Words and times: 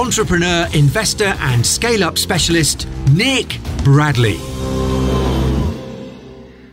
entrepreneur, 0.00 0.66
investor, 0.72 1.36
and 1.40 1.64
scale 1.64 2.02
up 2.02 2.16
specialist, 2.16 2.88
Nick 3.12 3.58
Bradley. 3.84 4.38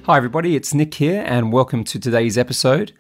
Hi, 0.06 0.16
everybody, 0.16 0.56
it's 0.56 0.74
Nick 0.74 0.94
here, 0.94 1.26
and 1.28 1.52
welcome 1.52 1.84
to 1.84 2.00
today's 2.00 2.38
episode. 2.38 2.94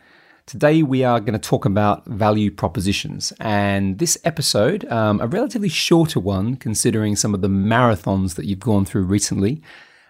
Today, 0.46 0.84
we 0.84 1.02
are 1.06 1.22
going 1.22 1.32
to 1.32 1.40
talk 1.40 1.64
about 1.64 2.06
value 2.08 2.52
propositions, 2.52 3.32
and 3.40 4.00
this 4.00 4.18
episode, 4.26 4.84
um, 4.92 5.22
a 5.22 5.28
relatively 5.28 5.70
shorter 5.70 6.20
one 6.20 6.58
considering 6.58 7.16
some 7.16 7.34
of 7.34 7.40
the 7.40 7.48
marathons 7.48 8.36
that 8.36 8.44
you've 8.44 8.60
gone 8.60 8.84
through 8.84 9.04
recently, 9.04 9.62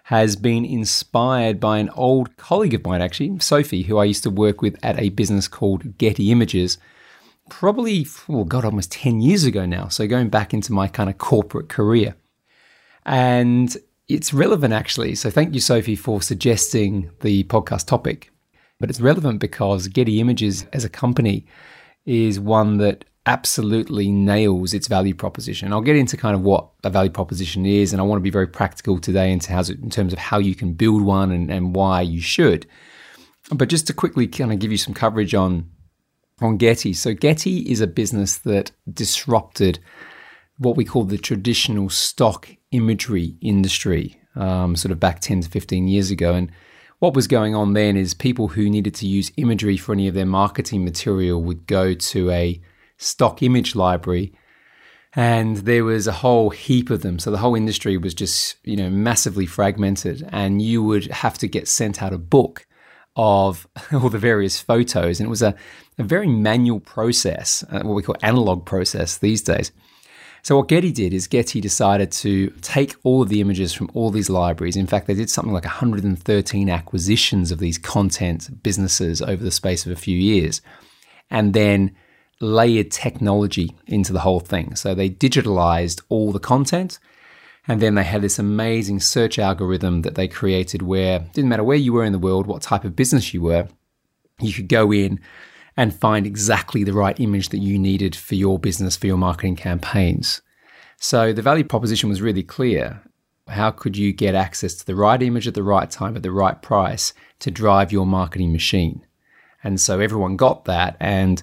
has 0.04 0.34
been 0.34 0.64
inspired 0.64 1.60
by 1.60 1.78
an 1.78 1.90
old 1.90 2.36
colleague 2.36 2.74
of 2.74 2.84
mine, 2.84 3.02
actually, 3.02 3.38
Sophie, 3.38 3.82
who 3.82 3.98
I 3.98 4.04
used 4.06 4.24
to 4.24 4.30
work 4.30 4.62
with 4.62 4.76
at 4.82 4.98
a 4.98 5.10
business 5.10 5.46
called 5.46 5.96
Getty 5.96 6.32
Images 6.32 6.76
probably, 7.50 8.06
oh 8.28 8.44
God, 8.44 8.64
almost 8.64 8.92
10 8.92 9.20
years 9.20 9.44
ago 9.44 9.66
now. 9.66 9.88
So 9.88 10.06
going 10.06 10.28
back 10.28 10.54
into 10.54 10.72
my 10.72 10.88
kind 10.88 11.10
of 11.10 11.18
corporate 11.18 11.68
career. 11.68 12.14
And 13.04 13.76
it's 14.08 14.32
relevant 14.32 14.72
actually. 14.72 15.14
So 15.14 15.30
thank 15.30 15.54
you, 15.54 15.60
Sophie, 15.60 15.96
for 15.96 16.22
suggesting 16.22 17.10
the 17.20 17.44
podcast 17.44 17.86
topic. 17.86 18.32
But 18.80 18.90
it's 18.90 19.00
relevant 19.00 19.40
because 19.40 19.88
Getty 19.88 20.20
Images 20.20 20.66
as 20.72 20.84
a 20.84 20.88
company 20.88 21.46
is 22.06 22.38
one 22.38 22.78
that 22.78 23.04
absolutely 23.26 24.10
nails 24.10 24.72
its 24.72 24.88
value 24.88 25.14
proposition. 25.14 25.72
I'll 25.72 25.82
get 25.82 25.96
into 25.96 26.16
kind 26.16 26.34
of 26.34 26.40
what 26.40 26.70
a 26.82 26.88
value 26.88 27.10
proposition 27.10 27.66
is, 27.66 27.92
and 27.92 28.00
I 28.00 28.04
want 28.04 28.18
to 28.18 28.22
be 28.22 28.30
very 28.30 28.46
practical 28.46 28.98
today 28.98 29.30
into 29.30 29.52
how, 29.52 29.60
in 29.60 29.90
terms 29.90 30.14
of 30.14 30.18
how 30.18 30.38
you 30.38 30.54
can 30.54 30.72
build 30.72 31.02
one 31.02 31.30
and, 31.30 31.50
and 31.50 31.74
why 31.74 32.00
you 32.00 32.22
should. 32.22 32.66
But 33.50 33.68
just 33.68 33.86
to 33.88 33.92
quickly 33.92 34.26
kind 34.26 34.52
of 34.52 34.58
give 34.58 34.70
you 34.70 34.78
some 34.78 34.94
coverage 34.94 35.34
on 35.34 35.70
on 36.40 36.56
Getty. 36.56 36.92
So, 36.92 37.14
Getty 37.14 37.70
is 37.70 37.80
a 37.80 37.86
business 37.86 38.38
that 38.38 38.70
disrupted 38.92 39.78
what 40.58 40.76
we 40.76 40.84
call 40.84 41.04
the 41.04 41.18
traditional 41.18 41.88
stock 41.88 42.48
imagery 42.72 43.36
industry, 43.40 44.20
um, 44.34 44.76
sort 44.76 44.92
of 44.92 45.00
back 45.00 45.20
10 45.20 45.42
to 45.42 45.48
15 45.48 45.88
years 45.88 46.10
ago. 46.10 46.34
And 46.34 46.50
what 46.98 47.14
was 47.14 47.28
going 47.28 47.54
on 47.54 47.74
then 47.74 47.96
is 47.96 48.12
people 48.12 48.48
who 48.48 48.68
needed 48.68 48.94
to 48.96 49.06
use 49.06 49.32
imagery 49.36 49.76
for 49.76 49.92
any 49.92 50.08
of 50.08 50.14
their 50.14 50.26
marketing 50.26 50.84
material 50.84 51.42
would 51.42 51.66
go 51.66 51.94
to 51.94 52.30
a 52.30 52.60
stock 52.96 53.42
image 53.42 53.76
library 53.76 54.32
and 55.14 55.58
there 55.58 55.84
was 55.84 56.06
a 56.06 56.12
whole 56.12 56.50
heap 56.50 56.90
of 56.90 57.02
them 57.02 57.18
so 57.18 57.30
the 57.30 57.38
whole 57.38 57.54
industry 57.54 57.96
was 57.96 58.12
just 58.12 58.56
you 58.64 58.76
know 58.76 58.90
massively 58.90 59.46
fragmented 59.46 60.28
and 60.30 60.60
you 60.60 60.82
would 60.82 61.06
have 61.06 61.38
to 61.38 61.48
get 61.48 61.68
sent 61.68 62.02
out 62.02 62.12
a 62.12 62.18
book 62.18 62.66
of 63.18 63.66
all 63.92 64.08
the 64.08 64.18
various 64.18 64.58
photos. 64.58 65.20
And 65.20 65.26
it 65.26 65.30
was 65.30 65.42
a, 65.42 65.54
a 65.98 66.04
very 66.04 66.28
manual 66.28 66.80
process, 66.80 67.64
uh, 67.70 67.80
what 67.80 67.94
we 67.94 68.02
call 68.02 68.16
analog 68.22 68.64
process 68.64 69.18
these 69.18 69.42
days. 69.42 69.72
So 70.42 70.56
what 70.56 70.68
Getty 70.68 70.92
did 70.92 71.12
is 71.12 71.26
Getty 71.26 71.60
decided 71.60 72.12
to 72.12 72.50
take 72.62 72.94
all 73.02 73.22
of 73.22 73.28
the 73.28 73.40
images 73.40 73.74
from 73.74 73.90
all 73.92 74.10
these 74.10 74.30
libraries. 74.30 74.76
In 74.76 74.86
fact, 74.86 75.08
they 75.08 75.14
did 75.14 75.28
something 75.28 75.52
like 75.52 75.64
113 75.64 76.70
acquisitions 76.70 77.50
of 77.50 77.58
these 77.58 77.76
content 77.76 78.62
businesses 78.62 79.20
over 79.20 79.42
the 79.42 79.50
space 79.50 79.84
of 79.84 79.92
a 79.92 79.96
few 79.96 80.16
years, 80.16 80.62
and 81.28 81.54
then 81.54 81.94
layered 82.40 82.92
technology 82.92 83.74
into 83.88 84.12
the 84.12 84.20
whole 84.20 84.38
thing. 84.38 84.76
So 84.76 84.94
they 84.94 85.10
digitalized 85.10 86.00
all 86.08 86.30
the 86.30 86.38
content 86.38 87.00
and 87.68 87.82
then 87.82 87.94
they 87.94 88.02
had 88.02 88.22
this 88.22 88.38
amazing 88.38 88.98
search 88.98 89.38
algorithm 89.38 90.02
that 90.02 90.14
they 90.14 90.26
created 90.26 90.82
where 90.82 91.16
it 91.16 91.32
didn't 91.34 91.50
matter 91.50 91.62
where 91.62 91.76
you 91.76 91.92
were 91.92 92.04
in 92.04 92.12
the 92.12 92.18
world, 92.18 92.46
what 92.46 92.62
type 92.62 92.84
of 92.84 92.96
business 92.96 93.34
you 93.34 93.42
were, 93.42 93.68
you 94.40 94.54
could 94.54 94.68
go 94.68 94.90
in 94.90 95.20
and 95.76 95.94
find 95.94 96.26
exactly 96.26 96.82
the 96.82 96.94
right 96.94 97.20
image 97.20 97.50
that 97.50 97.58
you 97.58 97.78
needed 97.78 98.16
for 98.16 98.34
your 98.34 98.58
business, 98.58 98.96
for 98.96 99.06
your 99.06 99.18
marketing 99.18 99.54
campaigns. 99.54 100.40
So 100.98 101.32
the 101.32 101.42
value 101.42 101.62
proposition 101.62 102.08
was 102.08 102.22
really 102.22 102.42
clear. 102.42 103.02
How 103.46 103.70
could 103.70 103.96
you 103.96 104.12
get 104.12 104.34
access 104.34 104.74
to 104.76 104.86
the 104.86 104.96
right 104.96 105.22
image 105.22 105.46
at 105.46 105.54
the 105.54 105.62
right 105.62 105.90
time 105.90 106.16
at 106.16 106.22
the 106.22 106.32
right 106.32 106.60
price 106.60 107.12
to 107.40 107.50
drive 107.50 107.92
your 107.92 108.06
marketing 108.06 108.50
machine? 108.50 109.06
And 109.62 109.80
so 109.80 110.00
everyone 110.00 110.36
got 110.36 110.64
that. 110.64 110.96
And 111.00 111.42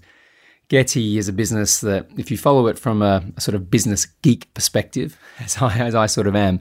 Getty 0.68 1.18
is 1.18 1.28
a 1.28 1.34
business 1.34 1.80
that, 1.82 2.10
if 2.18 2.32
you 2.32 2.38
follow 2.38 2.68
it 2.68 2.80
from 2.80 3.02
a, 3.02 3.24
a 3.38 3.42
sort 3.42 3.56
of 3.56 3.70
business 3.70 4.06
geek 4.06 4.54
perspective, 4.54 5.18
as 5.40 5.58
I, 5.62 5.78
as 5.78 5.96
I 5.96 6.06
sort 6.06 6.28
of 6.28 6.36
am, 6.36 6.60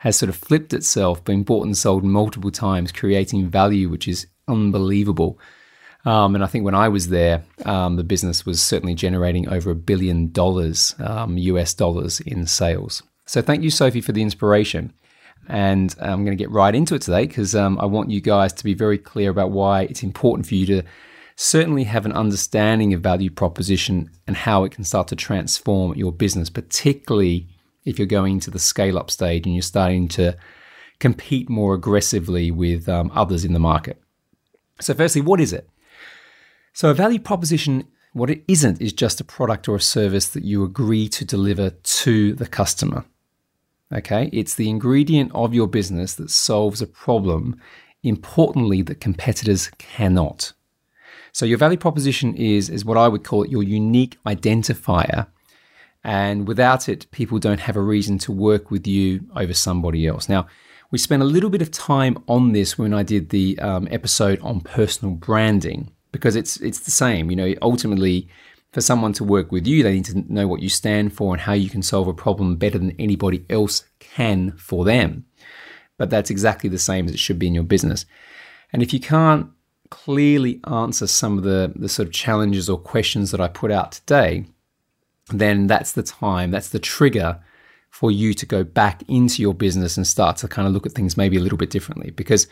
has 0.00 0.16
sort 0.16 0.28
of 0.28 0.36
flipped 0.36 0.74
itself, 0.74 1.24
been 1.24 1.44
bought 1.44 1.64
and 1.64 1.76
sold 1.76 2.04
multiple 2.04 2.50
times, 2.50 2.92
creating 2.92 3.48
value 3.48 3.88
which 3.88 4.06
is 4.06 4.26
unbelievable. 4.48 5.38
Um, 6.04 6.34
and 6.34 6.44
I 6.44 6.46
think 6.46 6.64
when 6.64 6.74
I 6.74 6.88
was 6.88 7.08
there, 7.08 7.42
um, 7.64 7.96
the 7.96 8.04
business 8.04 8.44
was 8.44 8.60
certainly 8.60 8.94
generating 8.94 9.48
over 9.48 9.70
a 9.70 9.74
billion 9.74 10.30
dollars, 10.30 10.94
um, 10.98 11.38
US 11.38 11.72
dollars 11.72 12.20
in 12.20 12.46
sales. 12.46 13.02
So 13.26 13.40
thank 13.40 13.62
you, 13.62 13.70
Sophie, 13.70 14.02
for 14.02 14.12
the 14.12 14.20
inspiration. 14.20 14.92
And 15.48 15.94
I'm 16.00 16.24
going 16.24 16.36
to 16.36 16.42
get 16.42 16.50
right 16.50 16.74
into 16.74 16.94
it 16.94 17.02
today 17.02 17.26
because 17.26 17.54
um, 17.54 17.78
I 17.78 17.86
want 17.86 18.10
you 18.10 18.20
guys 18.20 18.52
to 18.54 18.64
be 18.64 18.74
very 18.74 18.98
clear 18.98 19.30
about 19.30 19.50
why 19.50 19.82
it's 19.82 20.02
important 20.02 20.46
for 20.46 20.54
you 20.54 20.66
to 20.66 20.82
certainly 21.36 21.84
have 21.84 22.06
an 22.06 22.12
understanding 22.12 22.94
of 22.94 23.00
value 23.00 23.30
proposition 23.30 24.10
and 24.26 24.36
how 24.36 24.64
it 24.64 24.72
can 24.72 24.84
start 24.84 25.08
to 25.08 25.16
transform 25.16 25.94
your 25.94 26.12
business, 26.12 26.48
particularly 26.48 27.48
if 27.84 27.98
you're 27.98 28.06
going 28.06 28.40
to 28.40 28.50
the 28.50 28.58
scale 28.58 28.98
up 28.98 29.10
stage 29.10 29.46
and 29.46 29.54
you're 29.54 29.62
starting 29.62 30.08
to 30.08 30.36
compete 31.00 31.48
more 31.48 31.74
aggressively 31.74 32.50
with 32.50 32.88
um, 32.88 33.10
others 33.14 33.44
in 33.44 33.52
the 33.52 33.58
market. 33.58 34.00
So, 34.80 34.94
firstly, 34.94 35.22
what 35.22 35.40
is 35.40 35.52
it? 35.52 35.68
So, 36.72 36.90
a 36.90 36.94
value 36.94 37.18
proposition, 37.18 37.86
what 38.12 38.30
it 38.30 38.42
isn't, 38.48 38.80
is 38.80 38.92
just 38.92 39.20
a 39.20 39.24
product 39.24 39.68
or 39.68 39.76
a 39.76 39.80
service 39.80 40.28
that 40.28 40.44
you 40.44 40.64
agree 40.64 41.08
to 41.10 41.24
deliver 41.24 41.70
to 41.70 42.32
the 42.34 42.46
customer. 42.46 43.04
Okay, 43.92 44.30
it's 44.32 44.54
the 44.54 44.68
ingredient 44.68 45.30
of 45.34 45.54
your 45.54 45.68
business 45.68 46.14
that 46.14 46.30
solves 46.30 46.80
a 46.80 46.86
problem, 46.86 47.60
importantly, 48.02 48.82
that 48.82 49.00
competitors 49.00 49.70
cannot. 49.78 50.52
So 51.34 51.44
your 51.44 51.58
value 51.58 51.76
proposition 51.76 52.34
is 52.36 52.70
is 52.70 52.84
what 52.84 52.96
I 52.96 53.08
would 53.08 53.24
call 53.24 53.44
your 53.44 53.64
unique 53.64 54.16
identifier. 54.24 55.26
And 56.04 56.46
without 56.46 56.88
it, 56.88 57.10
people 57.10 57.40
don't 57.40 57.60
have 57.60 57.76
a 57.76 57.82
reason 57.82 58.18
to 58.18 58.32
work 58.32 58.70
with 58.70 58.86
you 58.86 59.26
over 59.34 59.52
somebody 59.52 60.06
else. 60.06 60.28
Now, 60.28 60.46
we 60.92 60.98
spent 60.98 61.22
a 61.22 61.26
little 61.26 61.50
bit 61.50 61.60
of 61.60 61.72
time 61.72 62.22
on 62.28 62.52
this 62.52 62.78
when 62.78 62.94
I 62.94 63.02
did 63.02 63.30
the 63.30 63.58
um, 63.58 63.88
episode 63.90 64.38
on 64.42 64.60
personal 64.60 65.14
branding 65.16 65.90
because 66.12 66.36
it's 66.36 66.56
it's 66.58 66.78
the 66.80 66.92
same. 66.92 67.30
You 67.30 67.36
know, 67.36 67.54
ultimately, 67.62 68.28
for 68.70 68.80
someone 68.80 69.12
to 69.14 69.24
work 69.24 69.50
with 69.50 69.66
you, 69.66 69.82
they 69.82 69.94
need 69.94 70.04
to 70.04 70.32
know 70.32 70.46
what 70.46 70.62
you 70.62 70.68
stand 70.68 71.14
for 71.14 71.34
and 71.34 71.40
how 71.40 71.54
you 71.54 71.68
can 71.68 71.82
solve 71.82 72.06
a 72.06 72.14
problem 72.14 72.54
better 72.56 72.78
than 72.78 72.94
anybody 72.96 73.44
else 73.50 73.82
can 73.98 74.52
for 74.52 74.84
them. 74.84 75.24
But 75.98 76.10
that's 76.10 76.30
exactly 76.30 76.70
the 76.70 76.78
same 76.78 77.06
as 77.06 77.12
it 77.12 77.18
should 77.18 77.40
be 77.40 77.48
in 77.48 77.54
your 77.54 77.64
business. 77.64 78.06
And 78.72 78.84
if 78.84 78.92
you 78.92 79.00
can't 79.00 79.48
clearly 79.94 80.60
answer 80.66 81.06
some 81.06 81.38
of 81.38 81.44
the, 81.44 81.72
the 81.76 81.88
sort 81.88 82.08
of 82.08 82.12
challenges 82.12 82.68
or 82.68 82.76
questions 82.76 83.30
that 83.30 83.40
I 83.40 83.46
put 83.46 83.70
out 83.70 83.92
today, 83.92 84.44
then 85.28 85.68
that's 85.68 85.92
the 85.92 86.02
time, 86.02 86.50
that's 86.50 86.70
the 86.70 86.80
trigger 86.80 87.40
for 87.90 88.10
you 88.10 88.34
to 88.34 88.44
go 88.44 88.64
back 88.64 89.04
into 89.06 89.40
your 89.40 89.54
business 89.54 89.96
and 89.96 90.04
start 90.04 90.36
to 90.38 90.48
kind 90.48 90.66
of 90.66 90.74
look 90.74 90.84
at 90.84 90.92
things 90.92 91.16
maybe 91.16 91.36
a 91.36 91.40
little 91.40 91.56
bit 91.56 91.70
differently. 91.70 92.10
Because 92.10 92.48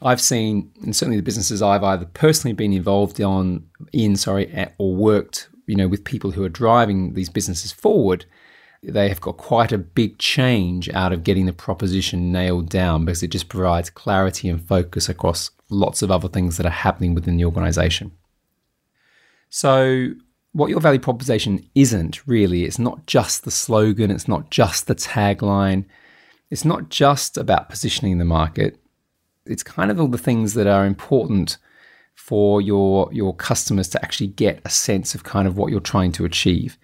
I've 0.00 0.20
seen, 0.20 0.70
and 0.84 0.94
certainly 0.94 1.16
the 1.16 1.24
businesses 1.24 1.60
I've 1.60 1.82
either 1.82 2.06
personally 2.06 2.54
been 2.54 2.72
involved 2.72 3.20
on 3.20 3.66
in, 3.92 4.14
sorry, 4.14 4.68
or 4.78 4.94
worked, 4.94 5.48
you 5.66 5.74
know, 5.74 5.88
with 5.88 6.04
people 6.04 6.30
who 6.30 6.44
are 6.44 6.48
driving 6.48 7.14
these 7.14 7.28
businesses 7.28 7.72
forward, 7.72 8.26
they 8.82 9.08
have 9.08 9.20
got 9.20 9.36
quite 9.36 9.72
a 9.72 9.78
big 9.78 10.18
change 10.18 10.88
out 10.90 11.12
of 11.12 11.24
getting 11.24 11.46
the 11.46 11.52
proposition 11.52 12.32
nailed 12.32 12.70
down 12.70 13.04
because 13.04 13.22
it 13.22 13.28
just 13.28 13.48
provides 13.48 13.90
clarity 13.90 14.48
and 14.48 14.66
focus 14.66 15.08
across 15.08 15.50
lots 15.68 16.02
of 16.02 16.10
other 16.10 16.28
things 16.28 16.56
that 16.56 16.66
are 16.66 16.70
happening 16.70 17.14
within 17.14 17.36
the 17.36 17.44
organization. 17.44 18.12
So, 19.50 20.10
what 20.52 20.70
your 20.70 20.80
value 20.80 20.98
proposition 20.98 21.68
isn't 21.74 22.26
really, 22.26 22.64
it's 22.64 22.78
not 22.78 23.06
just 23.06 23.44
the 23.44 23.50
slogan, 23.50 24.10
it's 24.10 24.26
not 24.26 24.50
just 24.50 24.86
the 24.86 24.94
tagline, 24.94 25.84
it's 26.50 26.64
not 26.64 26.88
just 26.88 27.36
about 27.36 27.68
positioning 27.68 28.18
the 28.18 28.24
market. 28.24 28.78
It's 29.46 29.62
kind 29.62 29.90
of 29.90 30.00
all 30.00 30.08
the 30.08 30.18
things 30.18 30.54
that 30.54 30.66
are 30.66 30.86
important 30.86 31.58
for 32.14 32.60
your 32.60 33.08
your 33.12 33.34
customers 33.34 33.88
to 33.88 34.04
actually 34.04 34.26
get 34.28 34.60
a 34.64 34.70
sense 34.70 35.14
of 35.14 35.24
kind 35.24 35.46
of 35.46 35.56
what 35.56 35.70
you're 35.70 35.80
trying 35.80 36.12
to 36.12 36.24
achieve. 36.24 36.76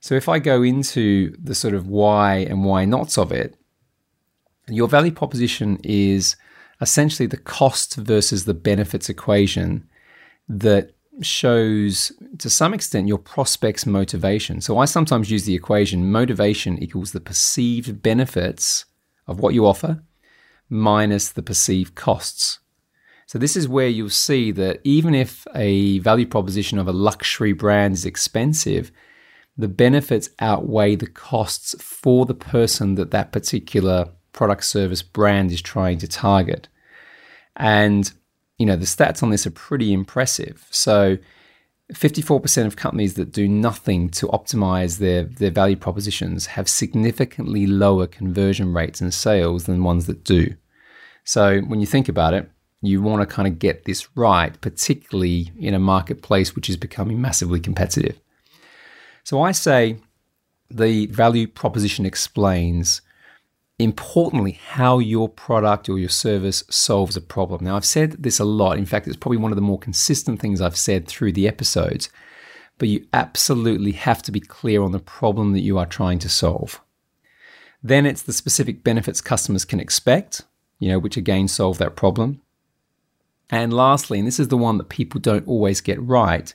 So 0.00 0.14
if 0.14 0.28
I 0.28 0.38
go 0.38 0.62
into 0.62 1.36
the 1.42 1.54
sort 1.54 1.74
of 1.74 1.88
why 1.88 2.36
and 2.38 2.64
why 2.64 2.84
nots 2.84 3.18
of 3.18 3.32
it, 3.32 3.56
Your 4.68 4.88
value 4.88 5.12
proposition 5.12 5.78
is 5.84 6.36
essentially 6.80 7.26
the 7.26 7.36
cost 7.36 7.96
versus 7.96 8.44
the 8.44 8.54
benefits 8.54 9.08
equation 9.08 9.88
that 10.48 10.92
shows 11.22 12.12
to 12.38 12.50
some 12.50 12.74
extent 12.74 13.08
your 13.08 13.18
prospect's 13.18 13.86
motivation. 13.86 14.60
So 14.60 14.78
I 14.78 14.84
sometimes 14.84 15.30
use 15.30 15.44
the 15.44 15.54
equation 15.54 16.10
motivation 16.10 16.82
equals 16.82 17.12
the 17.12 17.20
perceived 17.20 18.02
benefits 18.02 18.84
of 19.26 19.40
what 19.40 19.54
you 19.54 19.66
offer 19.66 20.02
minus 20.68 21.30
the 21.30 21.42
perceived 21.42 21.94
costs. 21.94 22.58
So 23.26 23.38
this 23.38 23.56
is 23.56 23.68
where 23.68 23.88
you'll 23.88 24.10
see 24.10 24.52
that 24.52 24.80
even 24.84 25.14
if 25.14 25.46
a 25.54 25.98
value 26.00 26.26
proposition 26.26 26.78
of 26.78 26.86
a 26.86 26.92
luxury 26.92 27.52
brand 27.52 27.94
is 27.94 28.04
expensive, 28.04 28.92
the 29.58 29.68
benefits 29.68 30.28
outweigh 30.38 30.96
the 30.96 31.06
costs 31.06 31.74
for 31.80 32.26
the 32.26 32.34
person 32.34 32.94
that 32.96 33.10
that 33.10 33.32
particular 33.32 34.08
product 34.32 34.64
service 34.64 35.02
brand 35.02 35.50
is 35.50 35.62
trying 35.62 35.98
to 35.98 36.08
target. 36.08 36.68
And 37.56 38.12
you 38.58 38.66
know, 38.66 38.76
the 38.76 38.86
stats 38.86 39.22
on 39.22 39.30
this 39.30 39.46
are 39.46 39.50
pretty 39.50 39.92
impressive. 39.92 40.66
So 40.70 41.18
54% 41.92 42.66
of 42.66 42.76
companies 42.76 43.14
that 43.14 43.32
do 43.32 43.46
nothing 43.46 44.08
to 44.10 44.26
optimize 44.28 44.98
their, 44.98 45.24
their 45.24 45.50
value 45.50 45.76
propositions 45.76 46.46
have 46.46 46.68
significantly 46.68 47.66
lower 47.66 48.06
conversion 48.06 48.72
rates 48.72 49.00
and 49.00 49.12
sales 49.12 49.64
than 49.64 49.84
ones 49.84 50.06
that 50.06 50.24
do. 50.24 50.54
So 51.24 51.60
when 51.60 51.80
you 51.80 51.86
think 51.86 52.08
about 52.08 52.34
it, 52.34 52.50
you 52.82 53.02
want 53.02 53.20
to 53.20 53.34
kind 53.34 53.48
of 53.48 53.58
get 53.58 53.84
this 53.84 54.16
right, 54.16 54.58
particularly 54.60 55.52
in 55.58 55.74
a 55.74 55.78
marketplace 55.78 56.54
which 56.54 56.68
is 56.68 56.76
becoming 56.76 57.20
massively 57.20 57.60
competitive. 57.60 58.18
So 59.26 59.42
I 59.42 59.50
say 59.50 59.96
the 60.70 61.06
value 61.06 61.48
proposition 61.48 62.06
explains 62.06 63.00
importantly, 63.76 64.52
how 64.52 65.00
your 65.00 65.28
product 65.28 65.88
or 65.88 65.98
your 65.98 66.08
service 66.08 66.62
solves 66.70 67.16
a 67.16 67.20
problem. 67.20 67.64
Now, 67.64 67.74
I've 67.74 67.84
said 67.84 68.22
this 68.22 68.38
a 68.38 68.44
lot. 68.44 68.78
In 68.78 68.86
fact, 68.86 69.08
it's 69.08 69.16
probably 69.16 69.38
one 69.38 69.50
of 69.50 69.56
the 69.56 69.62
more 69.62 69.80
consistent 69.80 70.40
things 70.40 70.60
I've 70.60 70.76
said 70.76 71.08
through 71.08 71.32
the 71.32 71.48
episodes. 71.48 72.08
But 72.78 72.86
you 72.86 73.04
absolutely 73.12 73.92
have 73.92 74.22
to 74.22 74.30
be 74.30 74.38
clear 74.38 74.80
on 74.80 74.92
the 74.92 75.00
problem 75.00 75.54
that 75.54 75.60
you 75.60 75.76
are 75.76 75.86
trying 75.86 76.20
to 76.20 76.28
solve. 76.28 76.80
Then 77.82 78.06
it's 78.06 78.22
the 78.22 78.32
specific 78.32 78.84
benefits 78.84 79.20
customers 79.20 79.64
can 79.64 79.80
expect, 79.80 80.42
you 80.78 80.88
know, 80.88 81.00
which 81.00 81.16
again 81.16 81.48
solve 81.48 81.78
that 81.78 81.96
problem. 81.96 82.42
And 83.50 83.72
lastly, 83.72 84.20
and 84.20 84.26
this 84.28 84.38
is 84.38 84.48
the 84.48 84.56
one 84.56 84.78
that 84.78 84.88
people 84.88 85.20
don't 85.20 85.48
always 85.48 85.80
get 85.80 86.00
right, 86.00 86.54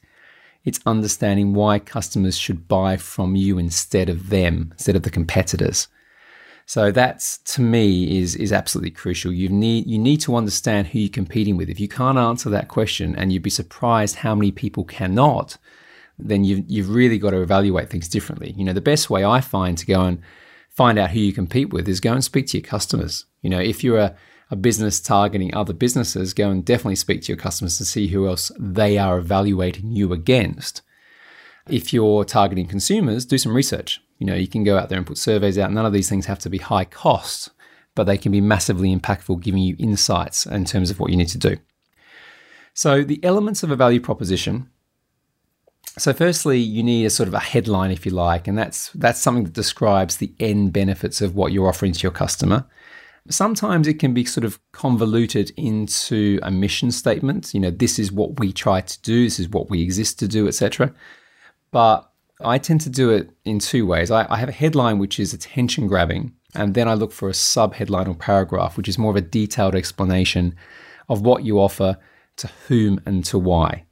it's 0.63 0.79
understanding 0.85 1.53
why 1.53 1.79
customers 1.79 2.37
should 2.37 2.67
buy 2.67 2.97
from 2.97 3.35
you 3.35 3.57
instead 3.57 4.09
of 4.09 4.29
them, 4.29 4.69
instead 4.73 4.95
of 4.95 5.03
the 5.03 5.09
competitors. 5.09 5.87
So 6.65 6.91
that's 6.91 7.39
to 7.39 7.61
me 7.61 8.19
is 8.19 8.35
is 8.35 8.53
absolutely 8.53 8.91
crucial. 8.91 9.31
You 9.31 9.49
need 9.49 9.87
you 9.87 9.97
need 9.97 10.21
to 10.21 10.35
understand 10.35 10.87
who 10.87 10.99
you're 10.99 11.09
competing 11.09 11.57
with. 11.57 11.69
If 11.69 11.79
you 11.79 11.87
can't 11.87 12.17
answer 12.17 12.49
that 12.49 12.69
question, 12.69 13.15
and 13.15 13.33
you'd 13.33 13.43
be 13.43 13.49
surprised 13.49 14.17
how 14.17 14.35
many 14.35 14.51
people 14.51 14.85
cannot, 14.85 15.57
then 16.17 16.43
you've 16.43 16.63
you've 16.69 16.89
really 16.89 17.17
got 17.17 17.31
to 17.31 17.41
evaluate 17.41 17.89
things 17.89 18.07
differently. 18.07 18.53
You 18.55 18.63
know, 18.63 18.73
the 18.73 18.81
best 18.81 19.09
way 19.09 19.25
I 19.25 19.41
find 19.41 19.77
to 19.79 19.85
go 19.85 20.01
and 20.01 20.21
find 20.69 20.97
out 20.97 21.11
who 21.11 21.19
you 21.19 21.33
compete 21.33 21.73
with 21.73 21.89
is 21.89 21.99
go 21.99 22.13
and 22.13 22.23
speak 22.23 22.47
to 22.47 22.57
your 22.57 22.65
customers. 22.65 23.25
You 23.41 23.49
know, 23.49 23.59
if 23.59 23.83
you're 23.83 23.97
a 23.97 24.15
a 24.51 24.55
business 24.57 24.99
targeting 24.99 25.55
other 25.55 25.73
businesses, 25.73 26.33
go 26.33 26.51
and 26.51 26.63
definitely 26.63 26.97
speak 26.97 27.21
to 27.23 27.31
your 27.31 27.37
customers 27.37 27.77
to 27.77 27.85
see 27.85 28.07
who 28.07 28.27
else 28.27 28.51
they 28.59 28.97
are 28.97 29.17
evaluating 29.17 29.91
you 29.93 30.11
against. 30.11 30.81
If 31.69 31.93
you're 31.93 32.25
targeting 32.25 32.67
consumers, 32.67 33.25
do 33.25 33.37
some 33.37 33.55
research. 33.55 34.01
You 34.19 34.27
know, 34.27 34.35
you 34.35 34.49
can 34.49 34.65
go 34.65 34.77
out 34.77 34.89
there 34.89 34.97
and 34.97 35.07
put 35.07 35.17
surveys 35.17 35.57
out. 35.57 35.71
None 35.71 35.85
of 35.85 35.93
these 35.93 36.09
things 36.09 36.25
have 36.25 36.39
to 36.39 36.49
be 36.49 36.57
high 36.57 36.83
cost, 36.83 37.49
but 37.95 38.03
they 38.03 38.17
can 38.17 38.31
be 38.31 38.41
massively 38.41 38.93
impactful, 38.93 39.41
giving 39.41 39.63
you 39.63 39.75
insights 39.79 40.45
in 40.45 40.65
terms 40.65 40.91
of 40.91 40.99
what 40.99 41.11
you 41.11 41.17
need 41.17 41.29
to 41.29 41.37
do. 41.37 41.57
So, 42.73 43.03
the 43.03 43.23
elements 43.23 43.63
of 43.63 43.71
a 43.71 43.75
value 43.75 43.99
proposition. 43.99 44.69
So, 45.97 46.13
firstly, 46.13 46.59
you 46.59 46.83
need 46.83 47.05
a 47.05 47.09
sort 47.09 47.27
of 47.27 47.33
a 47.33 47.39
headline, 47.39 47.91
if 47.91 48.05
you 48.05 48.11
like, 48.11 48.47
and 48.47 48.57
that's 48.57 48.89
that's 48.91 49.19
something 49.19 49.45
that 49.45 49.53
describes 49.53 50.17
the 50.17 50.33
end 50.39 50.73
benefits 50.73 51.21
of 51.21 51.35
what 51.35 51.51
you're 51.51 51.67
offering 51.67 51.91
to 51.93 52.03
your 52.03 52.11
customer. 52.11 52.65
Sometimes 53.29 53.87
it 53.87 53.99
can 53.99 54.13
be 54.13 54.25
sort 54.25 54.43
of 54.43 54.59
convoluted 54.71 55.51
into 55.55 56.39
a 56.41 56.51
mission 56.51 56.91
statement. 56.91 57.53
You 57.53 57.59
know, 57.59 57.71
this 57.71 57.99
is 57.99 58.11
what 58.11 58.39
we 58.39 58.51
try 58.51 58.81
to 58.81 59.01
do, 59.01 59.25
this 59.25 59.39
is 59.39 59.49
what 59.49 59.69
we 59.69 59.81
exist 59.81 60.19
to 60.19 60.27
do, 60.27 60.47
etc. 60.47 60.93
But 61.71 62.11
I 62.43 62.57
tend 62.57 62.81
to 62.81 62.89
do 62.89 63.11
it 63.11 63.29
in 63.45 63.59
two 63.59 63.85
ways. 63.85 64.11
I, 64.11 64.25
I 64.29 64.37
have 64.37 64.49
a 64.49 64.53
headline 64.53 64.97
which 64.97 65.19
is 65.19 65.33
attention 65.33 65.87
grabbing, 65.87 66.33
and 66.55 66.73
then 66.73 66.87
I 66.87 66.95
look 66.95 67.11
for 67.11 67.29
a 67.29 67.33
sub 67.33 67.75
headline 67.75 68.07
or 68.07 68.15
paragraph, 68.15 68.75
which 68.75 68.89
is 68.89 68.97
more 68.97 69.11
of 69.11 69.17
a 69.17 69.21
detailed 69.21 69.75
explanation 69.75 70.55
of 71.07 71.21
what 71.21 71.43
you 71.43 71.59
offer, 71.59 71.97
to 72.37 72.49
whom, 72.67 72.99
and 73.05 73.23
to 73.25 73.37
why. 73.37 73.85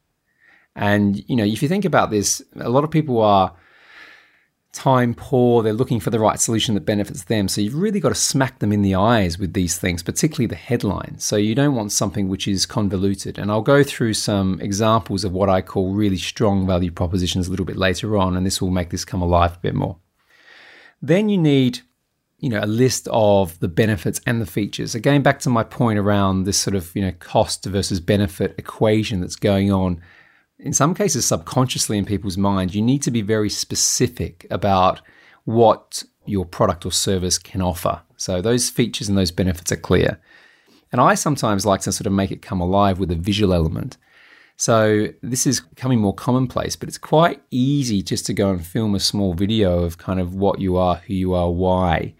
And 0.75 1.23
you 1.29 1.35
know, 1.35 1.43
if 1.43 1.61
you 1.61 1.67
think 1.67 1.85
about 1.85 2.09
this, 2.09 2.41
a 2.59 2.69
lot 2.69 2.83
of 2.83 2.91
people 2.91 3.21
are 3.21 3.53
time 4.71 5.13
poor, 5.15 5.63
they're 5.63 5.73
looking 5.73 5.99
for 5.99 6.09
the 6.09 6.19
right 6.19 6.39
solution 6.39 6.75
that 6.75 6.85
benefits 6.85 7.23
them. 7.23 7.47
So 7.47 7.61
you've 7.61 7.75
really 7.75 7.99
got 7.99 8.09
to 8.09 8.15
smack 8.15 8.59
them 8.59 8.71
in 8.71 8.81
the 8.81 8.95
eyes 8.95 9.39
with 9.39 9.53
these 9.53 9.77
things, 9.77 10.03
particularly 10.03 10.45
the 10.45 10.55
headline. 10.55 11.17
So 11.17 11.35
you 11.35 11.55
don't 11.55 11.75
want 11.75 11.91
something 11.91 12.27
which 12.27 12.47
is 12.47 12.65
convoluted. 12.65 13.39
And 13.39 13.51
I'll 13.51 13.61
go 13.61 13.83
through 13.83 14.13
some 14.13 14.59
examples 14.61 15.23
of 15.23 15.33
what 15.33 15.49
I 15.49 15.61
call 15.61 15.93
really 15.93 16.17
strong 16.17 16.67
value 16.67 16.91
propositions 16.91 17.47
a 17.47 17.51
little 17.51 17.65
bit 17.65 17.77
later 17.77 18.17
on, 18.17 18.37
and 18.37 18.45
this 18.45 18.61
will 18.61 18.69
make 18.69 18.89
this 18.89 19.05
come 19.05 19.21
alive 19.21 19.55
a 19.55 19.59
bit 19.59 19.75
more. 19.75 19.97
Then 21.01 21.29
you 21.29 21.37
need 21.37 21.81
you 22.39 22.49
know 22.49 22.63
a 22.63 22.65
list 22.65 23.07
of 23.11 23.59
the 23.59 23.67
benefits 23.67 24.21
and 24.25 24.41
the 24.41 24.45
features 24.45 24.95
again 24.95 25.21
back 25.21 25.39
to 25.39 25.49
my 25.49 25.61
point 25.61 25.99
around 25.99 26.45
this 26.45 26.57
sort 26.57 26.73
of 26.73 26.95
you 26.95 27.01
know 27.01 27.11
cost 27.19 27.65
versus 27.65 27.99
benefit 27.99 28.55
equation 28.57 29.19
that's 29.19 29.35
going 29.35 29.71
on 29.71 30.01
in 30.59 30.73
some 30.73 30.93
cases 30.93 31.25
subconsciously 31.25 31.97
in 31.97 32.05
people's 32.05 32.37
minds, 32.37 32.75
you 32.75 32.81
need 32.81 33.01
to 33.03 33.11
be 33.11 33.21
very 33.21 33.49
specific 33.49 34.45
about 34.51 35.01
what 35.45 36.03
your 36.25 36.45
product 36.45 36.85
or 36.85 36.91
service 36.91 37.37
can 37.37 37.61
offer. 37.61 38.01
So 38.17 38.41
those 38.41 38.69
features 38.69 39.09
and 39.09 39.17
those 39.17 39.31
benefits 39.31 39.71
are 39.71 39.77
clear. 39.77 40.19
And 40.91 40.99
I 40.99 41.15
sometimes 41.15 41.65
like 41.65 41.81
to 41.81 41.91
sort 41.91 42.07
of 42.07 42.13
make 42.13 42.31
it 42.31 42.41
come 42.41 42.59
alive 42.59 42.99
with 42.99 43.11
a 43.11 43.15
visual 43.15 43.53
element. 43.53 43.97
So 44.57 45.07
this 45.23 45.47
is 45.47 45.61
becoming 45.61 46.01
more 46.01 46.13
commonplace, 46.13 46.75
but 46.75 46.89
it's 46.89 46.97
quite 46.97 47.41
easy 47.49 48.01
just 48.01 48.25
to 48.25 48.33
go 48.33 48.49
and 48.51 48.65
film 48.65 48.93
a 48.93 48.99
small 48.99 49.33
video 49.33 49.79
of 49.79 49.97
kind 49.97 50.19
of 50.19 50.35
what 50.35 50.59
you 50.59 50.75
are, 50.75 50.95
who 50.95 51.13
you 51.13 51.33
are, 51.33 51.49
why 51.49 52.13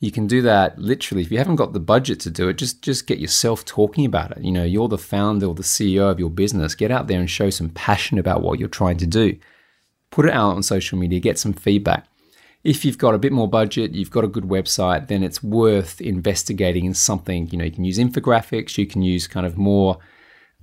you 0.00 0.10
can 0.10 0.26
do 0.26 0.40
that 0.42 0.78
literally. 0.78 1.22
If 1.22 1.30
you 1.30 1.36
haven't 1.36 1.56
got 1.56 1.74
the 1.74 1.80
budget 1.80 2.20
to 2.20 2.30
do 2.30 2.48
it 2.48 2.54
just 2.54 2.82
just 2.82 3.06
get 3.06 3.18
yourself 3.18 3.64
talking 3.64 4.06
about 4.06 4.32
it. 4.32 4.42
You 4.42 4.50
know 4.50 4.64
you're 4.64 4.88
the 4.88 4.98
founder 4.98 5.46
or 5.46 5.54
the 5.54 5.62
ceo 5.62 6.10
of 6.10 6.18
your 6.18 6.30
business. 6.30 6.74
Get 6.74 6.90
out 6.90 7.06
there 7.06 7.20
and 7.20 7.30
show 7.30 7.50
some 7.50 7.68
passion 7.68 8.18
about 8.18 8.42
what 8.42 8.58
you're 8.58 8.68
trying 8.68 8.96
to 8.96 9.06
do. 9.06 9.36
Put 10.10 10.26
it 10.26 10.32
out 10.32 10.56
on 10.56 10.62
social 10.62 10.98
media 10.98 11.20
get 11.20 11.38
some 11.38 11.52
feedback. 11.52 12.06
If 12.64 12.84
you've 12.84 12.98
got 12.98 13.14
a 13.14 13.18
bit 13.18 13.32
more 13.32 13.48
budget 13.48 13.92
you've 13.92 14.10
got 14.10 14.24
a 14.24 14.28
good 14.28 14.44
website 14.44 15.08
then 15.08 15.22
it's 15.22 15.42
worth 15.42 16.00
investigating 16.00 16.86
in 16.86 16.94
something. 16.94 17.48
You 17.48 17.58
know 17.58 17.64
you 17.64 17.70
can 17.70 17.84
use 17.84 17.98
infographics 17.98 18.78
you 18.78 18.86
can 18.86 19.02
use 19.02 19.28
kind 19.28 19.46
of 19.46 19.58
more 19.58 19.98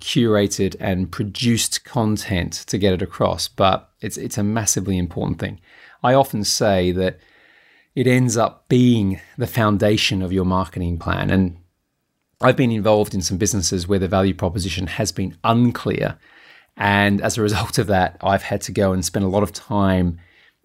curated 0.01 0.75
and 0.79 1.11
produced 1.11 1.83
content 1.83 2.53
to 2.53 2.77
get 2.77 2.93
it 2.93 3.01
across 3.01 3.47
but 3.47 3.89
it's 3.99 4.17
it's 4.17 4.37
a 4.39 4.43
massively 4.43 4.97
important 4.97 5.39
thing. 5.39 5.61
I 6.01 6.15
often 6.15 6.43
say 6.43 6.91
that 6.93 7.19
it 7.97 8.05
ends 8.05 8.37
up 8.37 8.69
being 8.69 9.19
the 9.39 9.47
foundation 9.47 10.21
of 10.21 10.31
your 10.31 10.45
marketing 10.45 10.99
plan. 10.99 11.31
And 11.31 11.57
I've 12.39 12.55
been 12.55 12.71
involved 12.71 13.15
in 13.15 13.23
some 13.23 13.39
businesses 13.39 13.87
where 13.87 13.97
the 13.97 14.07
value 14.07 14.35
proposition 14.35 14.85
has 14.85 15.11
been 15.11 15.35
unclear. 15.43 16.19
And 16.75 17.19
as 17.21 17.39
a 17.39 17.41
result 17.41 17.79
of 17.79 17.87
that, 17.87 18.15
I've 18.21 18.43
had 18.43 18.61
to 18.61 18.71
go 18.71 18.93
and 18.93 19.03
spend 19.03 19.25
a 19.25 19.29
lot 19.29 19.41
of 19.41 19.51
time 19.51 20.19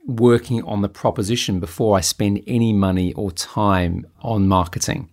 working 0.06 0.62
on 0.64 0.82
the 0.82 0.90
proposition 0.90 1.58
before 1.58 1.96
I 1.96 2.02
spend 2.02 2.42
any 2.46 2.74
money 2.74 3.14
or 3.14 3.32
time 3.32 4.04
on 4.20 4.46
marketing. 4.46 5.10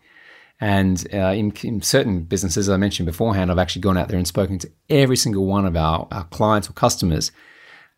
And 0.60 1.08
uh, 1.14 1.32
in, 1.32 1.54
in, 1.64 1.82
certain 1.82 2.24
businesses, 2.24 2.68
as 2.68 2.74
I 2.74 2.76
mentioned 2.76 3.06
beforehand, 3.06 3.50
I've 3.50 3.60
actually 3.60 3.84
gone 3.84 3.98
out 3.98 4.10
there 4.10 4.18
and 4.18 4.28
spoken 4.28 4.60
to 4.60 4.72
every 4.90 5.16
single 5.16 5.46
one 5.46 5.66
of 5.66 5.78
our, 5.78 6.06
our 6.12 6.26
clients 6.26 6.70
or 6.70 6.74
customers, 6.74 7.32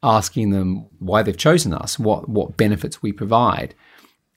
asking 0.03 0.51
them 0.51 0.85
why 0.99 1.23
they've 1.23 1.35
chosen 1.35 1.73
us, 1.73 1.97
what, 1.97 2.29
what 2.29 2.55
benefits 2.55 3.01
we 3.01 3.11
provide 3.11 3.73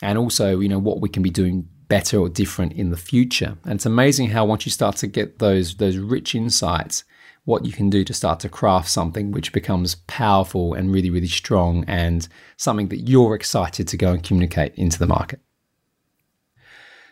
and 0.02 0.18
also 0.18 0.60
you 0.60 0.68
know 0.68 0.78
what 0.78 1.00
we 1.00 1.08
can 1.08 1.22
be 1.22 1.30
doing 1.30 1.68
better 1.88 2.18
or 2.18 2.28
different 2.28 2.72
in 2.72 2.90
the 2.90 2.96
future. 2.96 3.56
And 3.64 3.74
it's 3.74 3.86
amazing 3.86 4.30
how 4.30 4.44
once 4.44 4.66
you 4.66 4.72
start 4.72 4.96
to 4.96 5.06
get 5.06 5.38
those 5.38 5.76
those 5.76 5.96
rich 5.96 6.34
insights, 6.34 7.04
what 7.44 7.64
you 7.64 7.72
can 7.72 7.90
do 7.90 8.04
to 8.04 8.14
start 8.14 8.40
to 8.40 8.48
craft 8.48 8.88
something 8.88 9.32
which 9.32 9.52
becomes 9.52 9.96
powerful 10.06 10.74
and 10.74 10.92
really 10.92 11.10
really 11.10 11.28
strong 11.28 11.84
and 11.86 12.28
something 12.56 12.88
that 12.88 13.08
you're 13.08 13.34
excited 13.34 13.86
to 13.88 13.96
go 13.96 14.12
and 14.12 14.22
communicate 14.22 14.74
into 14.76 14.98
the 14.98 15.06
market. 15.06 15.40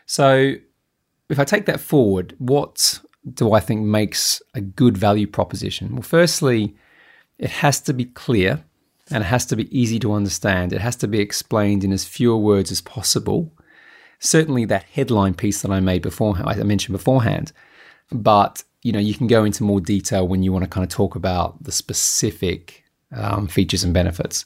So 0.07 0.55
if 1.29 1.39
I 1.39 1.45
take 1.45 1.67
that 1.67 1.81
forward, 1.81 2.35
what 2.39 3.01
do 3.33 3.53
I 3.53 3.61
think 3.61 3.83
makes 3.83 4.43
a 4.55 4.61
good 4.61 4.97
value 4.97 5.27
proposition? 5.27 5.93
Well, 5.93 6.03
firstly, 6.03 6.75
it 7.39 7.51
has 7.51 7.81
to 7.83 7.95
be 7.95 8.05
clear 8.05 8.65
and 9.12 9.23
it 9.23 9.26
has 9.26 9.47
to 9.47 9.57
be 9.57 9.78
easy 9.78 9.99
to 10.00 10.12
understand. 10.12 10.73
It 10.73 10.81
has 10.81 10.97
to 10.97 11.09
be 11.09 11.21
explained 11.21 11.85
in 11.85 11.92
as 11.92 12.04
fewer 12.04 12.37
words 12.37 12.73
as 12.73 12.81
possible 12.81 13.52
certainly 14.23 14.64
that 14.64 14.85
headline 14.85 15.35
piece 15.35 15.62
that 15.62 15.71
I 15.71 15.81
made 15.81 16.00
before, 16.00 16.37
I 16.45 16.54
mentioned 16.62 16.92
beforehand. 16.92 17.52
But 18.11 18.62
you 18.83 18.92
know, 18.92 18.99
you 18.99 19.14
can 19.14 19.26
go 19.26 19.45
into 19.45 19.62
more 19.62 19.81
detail 19.81 20.26
when 20.26 20.42
you 20.42 20.52
want 20.52 20.64
to 20.64 20.71
kind 20.71 20.85
of 20.85 20.90
talk 20.90 21.14
about 21.14 21.62
the 21.62 21.73
specific 21.73 22.85
um, 23.14 23.47
features 23.47 23.85
and 23.85 23.95
benefits. 23.95 24.45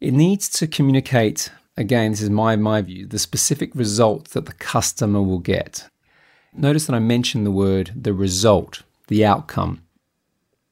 It 0.00 0.12
needs 0.12 0.48
to 0.50 0.66
communicate. 0.66 1.50
Again, 1.76 2.12
this 2.12 2.22
is 2.22 2.30
my 2.30 2.56
my 2.56 2.80
view. 2.82 3.06
The 3.06 3.18
specific 3.18 3.74
result 3.74 4.30
that 4.30 4.46
the 4.46 4.52
customer 4.52 5.22
will 5.22 5.38
get. 5.38 5.88
Notice 6.54 6.86
that 6.86 6.94
I 6.94 7.00
mentioned 7.00 7.44
the 7.44 7.50
word 7.50 7.92
the 7.94 8.14
result, 8.14 8.82
the 9.08 9.24
outcome, 9.24 9.82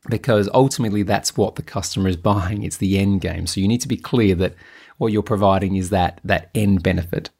because 0.08 0.48
ultimately 0.54 1.02
that's 1.02 1.36
what 1.36 1.56
the 1.56 1.62
customer 1.62 2.08
is 2.08 2.16
buying. 2.16 2.62
It's 2.62 2.76
the 2.76 2.98
end 2.98 3.20
game. 3.20 3.46
So 3.46 3.60
you 3.60 3.68
need 3.68 3.80
to 3.80 3.88
be 3.88 3.96
clear 3.96 4.34
that 4.36 4.54
what 4.98 5.12
you're 5.12 5.22
providing 5.22 5.76
is 5.76 5.90
that 5.90 6.20
that 6.24 6.50
end 6.54 6.82
benefit. 6.82 7.30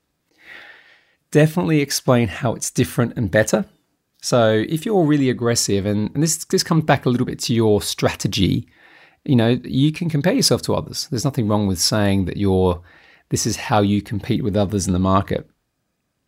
Definitely 1.30 1.80
explain 1.80 2.28
how 2.28 2.54
it's 2.54 2.70
different 2.70 3.16
and 3.16 3.30
better. 3.30 3.66
So 4.23 4.64
if 4.68 4.87
you're 4.87 5.04
really 5.04 5.30
aggressive, 5.30 5.87
and, 5.87 6.11
and 6.14 6.23
this 6.23 6.44
this 6.46 6.62
comes 6.62 6.85
back 6.85 7.06
a 7.06 7.08
little 7.08 7.26
bit 7.26 7.38
to 7.40 7.54
your 7.54 7.82
strategy, 7.82 8.68
you 9.25 9.37
know, 9.37 9.61
you 9.64 9.92
can 9.92 10.08
compare 10.08 10.32
yourself 10.32 10.62
to 10.62 10.75
others. 10.75 11.08
There's 11.11 11.25
nothing 11.25 11.49
wrong 11.49 11.66
with 11.66 11.78
saying 11.78 12.25
that 12.26 12.37
you're 12.37 12.82
this 13.28 13.46
is 13.46 13.56
how 13.56 13.80
you 13.80 14.02
compete 14.02 14.42
with 14.42 14.56
others 14.56 14.87
in 14.87 14.92
the 14.92 14.99
market. 14.99 15.49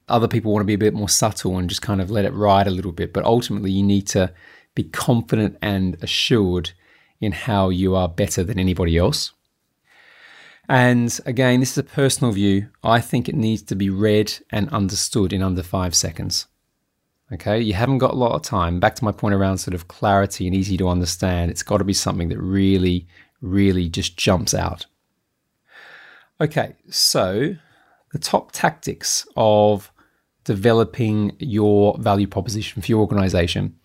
Other 0.08 0.28
people 0.28 0.52
want 0.52 0.62
to 0.62 0.66
be 0.66 0.74
a 0.74 0.78
bit 0.78 0.94
more 0.94 1.08
subtle 1.08 1.58
and 1.58 1.68
just 1.68 1.82
kind 1.82 2.00
of 2.00 2.10
let 2.10 2.24
it 2.24 2.32
ride 2.32 2.66
a 2.66 2.72
little 2.72 2.92
bit, 2.92 3.12
but 3.12 3.24
ultimately 3.24 3.70
you 3.70 3.82
need 3.82 4.06
to 4.08 4.32
be 4.78 4.84
confident 4.84 5.58
and 5.60 5.96
assured 6.02 6.70
in 7.20 7.32
how 7.32 7.68
you 7.68 7.96
are 7.96 8.08
better 8.08 8.44
than 8.44 8.60
anybody 8.60 8.96
else. 8.96 9.32
And 10.68 11.18
again, 11.26 11.58
this 11.58 11.72
is 11.72 11.78
a 11.78 11.82
personal 11.82 12.32
view. 12.32 12.68
I 12.84 13.00
think 13.00 13.28
it 13.28 13.34
needs 13.34 13.62
to 13.62 13.74
be 13.74 13.90
read 13.90 14.32
and 14.52 14.68
understood 14.68 15.32
in 15.32 15.42
under 15.42 15.64
five 15.64 15.96
seconds. 15.96 16.46
Okay, 17.32 17.60
you 17.60 17.74
haven't 17.74 17.98
got 17.98 18.12
a 18.12 18.22
lot 18.24 18.36
of 18.36 18.42
time. 18.42 18.78
Back 18.78 18.94
to 18.96 19.04
my 19.04 19.10
point 19.10 19.34
around 19.34 19.58
sort 19.58 19.74
of 19.74 19.88
clarity 19.88 20.46
and 20.46 20.54
easy 20.54 20.76
to 20.76 20.88
understand, 20.88 21.50
it's 21.50 21.64
got 21.64 21.78
to 21.78 21.84
be 21.84 21.92
something 21.92 22.28
that 22.28 22.38
really, 22.38 23.08
really 23.40 23.88
just 23.88 24.16
jumps 24.16 24.54
out. 24.54 24.86
Okay, 26.40 26.76
so 26.88 27.56
the 28.12 28.18
top 28.20 28.52
tactics 28.52 29.26
of 29.36 29.90
developing 30.44 31.36
your 31.40 31.98
value 31.98 32.28
proposition 32.28 32.80
for 32.80 32.86
your 32.86 33.00
organization. 33.00 33.77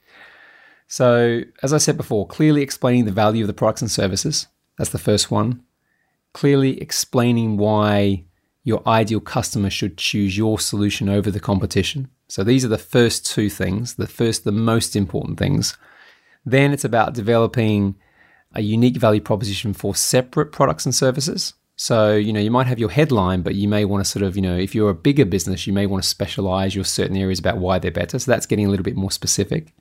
So, 0.88 1.42
as 1.62 1.74
I 1.74 1.78
said 1.78 1.98
before, 1.98 2.28
clearly 2.28 2.62
explaining 2.62 3.06
the 3.06 3.12
value 3.12 3.44
of 3.44 3.48
the 3.48 3.54
products 3.54 3.82
and 3.82 3.92
services. 3.92 4.48
That's 4.78 4.92
the 4.92 4.98
first 4.98 5.32
one. 5.32 5.63
Clearly 6.34 6.80
explaining 6.82 7.58
why 7.58 8.25
your 8.63 8.82
ideal 8.88 9.20
customer 9.20 9.70
should 9.70 9.98
choose 9.98 10.38
your 10.38 10.58
solution 10.60 11.10
over 11.10 11.30
the 11.30 11.40
competition. 11.40 12.10
So 12.28 12.44
these 12.44 12.63
are 12.63 12.70
the 12.70 12.78
first 12.78 13.25
two 13.25 13.50
things, 13.50 13.96
the 13.96 14.08
first, 14.08 14.44
the 14.44 14.52
most 14.52 14.96
important 14.96 15.38
things. 15.38 15.78
Then 16.46 16.72
it's 16.72 16.86
about 16.86 17.13
developing 17.13 17.96
a 18.54 18.62
unique 18.62 18.98
value 18.98 19.22
proposition 19.22 19.74
for 19.74 19.96
separate 19.96 20.52
products 20.52 20.86
and 20.86 20.96
services. 20.96 21.54
So, 21.75 22.16
you 22.16 22.32
know, 22.32 22.40
you 22.40 22.52
might 22.52 22.68
have 22.68 22.80
your 22.80 22.92
headline, 22.92 23.42
but 23.42 23.56
you 23.56 23.68
may 23.68 23.84
want 23.84 24.04
to 24.04 24.10
sort 24.10 24.24
of, 24.24 24.36
you 24.36 24.42
know, 24.42 24.56
if 24.56 24.75
you're 24.75 24.92
a 24.92 24.96
bigger 24.96 25.25
business, 25.25 25.66
you 25.66 25.74
may 25.74 25.86
want 25.86 26.04
to 26.04 26.10
specialize 26.10 26.75
your 26.75 26.86
certain 26.86 27.18
areas 27.18 27.40
about 27.40 27.58
why 27.58 27.80
they're 27.80 27.92
better. 27.92 28.20
So 28.20 28.32
that's 28.32 28.46
getting 28.46 28.68
a 28.68 28.70
little 28.70 28.84
bit 28.84 28.96
more 28.96 29.12
specific. 29.12 29.74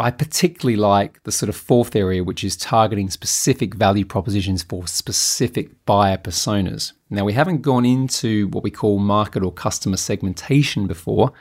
I 0.00 0.12
particularly 0.12 0.76
like 0.76 1.22
the 1.24 1.32
sort 1.32 1.48
of 1.48 1.56
fourth 1.56 1.96
area, 1.96 2.22
which 2.22 2.44
is 2.44 2.56
targeting 2.56 3.10
specific 3.10 3.74
value 3.74 4.04
propositions 4.04 4.62
for 4.62 4.86
specific 4.86 5.84
buyer 5.86 6.16
personas. 6.16 6.92
Now, 7.10 7.24
we 7.24 7.32
haven't 7.32 7.62
gone 7.62 7.84
into 7.84 8.46
what 8.48 8.62
we 8.62 8.70
call 8.70 8.98
market 8.98 9.42
or 9.42 9.52
customer 9.52 9.96
segmentation 9.96 10.86
before, 10.86 11.32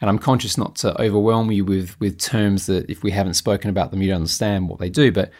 and 0.00 0.10
I'm 0.10 0.18
conscious 0.18 0.58
not 0.58 0.74
to 0.76 1.00
overwhelm 1.00 1.52
you 1.52 1.64
with, 1.64 1.98
with 2.00 2.18
terms 2.18 2.66
that 2.66 2.90
if 2.90 3.04
we 3.04 3.12
haven't 3.12 3.34
spoken 3.34 3.70
about 3.70 3.92
them, 3.92 4.02
you 4.02 4.08
don't 4.08 4.16
understand 4.16 4.68
what 4.68 4.80
they 4.80 4.90
do. 4.90 5.12
But 5.12 5.30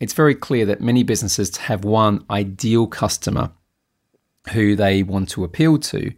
it's 0.00 0.14
very 0.14 0.34
clear 0.34 0.66
that 0.66 0.80
many 0.80 1.04
businesses 1.04 1.56
have 1.58 1.84
one 1.84 2.24
ideal 2.28 2.88
customer 2.88 3.52
who 4.52 4.74
they 4.74 5.04
want 5.04 5.28
to 5.30 5.44
appeal 5.44 5.78
to. 5.78 6.12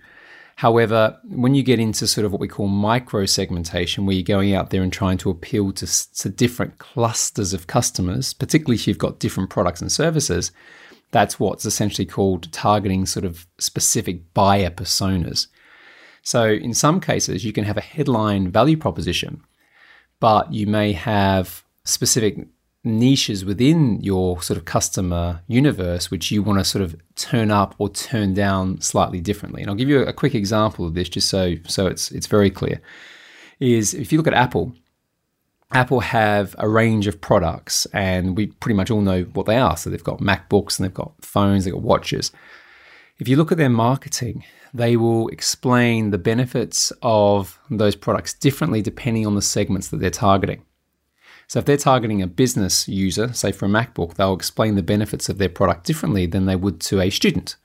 However, 0.57 1.19
when 1.29 1.55
you 1.55 1.63
get 1.63 1.79
into 1.79 2.07
sort 2.07 2.25
of 2.25 2.33
what 2.33 2.41
we 2.41 2.49
call 2.49 2.69
micro 2.69 3.27
segmentation, 3.27 4.07
where 4.07 4.17
you're 4.17 4.23
going 4.23 4.55
out 4.55 4.71
there 4.71 4.83
and 4.83 4.93
trying 4.93 5.19
to 5.19 5.31
appeal 5.31 5.71
to, 5.73 6.15
to 6.15 6.31
different 6.31 6.79
clusters 6.79 7.53
of 7.53 7.67
customers, 7.67 8.33
particularly 8.33 8.77
if 8.77 8.89
you've 8.89 8.97
got 8.97 9.19
different 9.19 9.51
products 9.51 9.83
and 9.83 9.93
services, 9.93 10.53
that's 11.11 11.39
what's 11.39 11.67
essentially 11.67 12.07
called 12.07 12.51
targeting 12.53 13.05
sort 13.05 13.27
of 13.27 13.47
specific 13.59 14.33
buyer 14.33 14.71
personas. 14.71 15.49
So, 16.23 16.47
in 16.47 16.73
some 16.73 17.01
cases, 17.01 17.45
you 17.45 17.53
can 17.53 17.65
have 17.65 17.77
a 17.77 17.83
headline 17.83 18.51
value 18.51 18.79
proposition, 18.79 19.43
but 20.21 20.53
you 20.55 20.67
may 20.67 20.93
have 20.93 21.65
specific 21.85 22.49
niches 22.87 23.45
within 23.45 24.01
your 24.01 24.41
sort 24.41 24.57
of 24.57 24.65
customer 24.65 25.43
universe 25.49 26.11
which 26.11 26.31
you 26.31 26.43
want 26.43 26.59
to 26.59 26.65
sort 26.65 26.83
of 26.83 26.97
turn 27.17 27.51
up 27.51 27.75
or 27.79 27.89
turn 27.89 28.33
down 28.33 28.81
slightly 28.81 29.21
differently. 29.21 29.61
And 29.61 29.69
I'll 29.69 29.77
give 29.77 29.89
you 29.89 30.03
a 30.03 30.13
quick 30.13 30.35
example 30.35 30.87
of 30.87 30.95
this 30.95 31.09
just 31.09 31.29
so 31.29 31.57
so 31.67 31.87
it's 31.87 32.11
it's 32.13 32.29
very 32.29 32.51
clear. 32.51 32.81
Is 33.59 33.93
if 33.93 34.13
you 34.13 34.19
look 34.19 34.27
at 34.27 34.35
Apple, 34.35 34.73
Apple 35.73 36.01
have 36.01 36.55
a 36.59 36.69
range 36.69 37.07
of 37.07 37.21
products 37.21 37.87
and 37.87 38.37
we 38.37 38.47
pretty 38.47 38.77
much 38.77 38.91
all 38.91 39.01
know 39.01 39.23
what 39.35 39.47
they 39.47 39.57
are. 39.57 39.77
So 39.77 39.91
they've 39.91 40.03
got 40.03 40.21
MacBooks 40.21 40.79
and 40.79 40.85
they've 40.85 40.95
got 40.95 41.13
phones, 41.21 41.65
they've 41.65 41.75
got 41.75 41.83
watches. 41.83 42.31
If 43.19 43.29
you 43.29 43.37
look 43.37 43.51
at 43.51 43.59
their 43.59 43.71
marketing, 43.71 44.45
they 44.73 44.97
will 44.97 45.29
explain 45.29 46.11
the 46.11 46.19
benefits 46.19 46.93
of 47.03 47.59
those 47.71 47.97
products 47.97 48.35
differently 48.35 48.83
depending 48.83 49.27
on 49.27 49.35
the 49.35 49.43
segments 49.43 49.89
that 49.89 49.99
they're 49.99 50.11
targeting. 50.11 50.63
So 51.49 51.61
if 51.61 51.65
they're 51.65 51.77
targeting 51.77 52.23
a 52.23 52.27
business 52.27 52.89
user, 52.89 53.33
say 53.33 53.53
for 53.53 53.67
a 53.67 53.69
MacBook, 53.69 54.15
they'll 54.15 54.35
explain 54.35 54.75
the 54.75 54.83
benefits 54.83 55.29
of 55.29 55.39
their 55.39 55.49
product 55.49 55.87
differently 55.87 56.27
than 56.27 56.47
they 56.47 56.57
would 56.57 56.81
to 56.83 57.01
a 57.01 57.11
student 57.11 57.57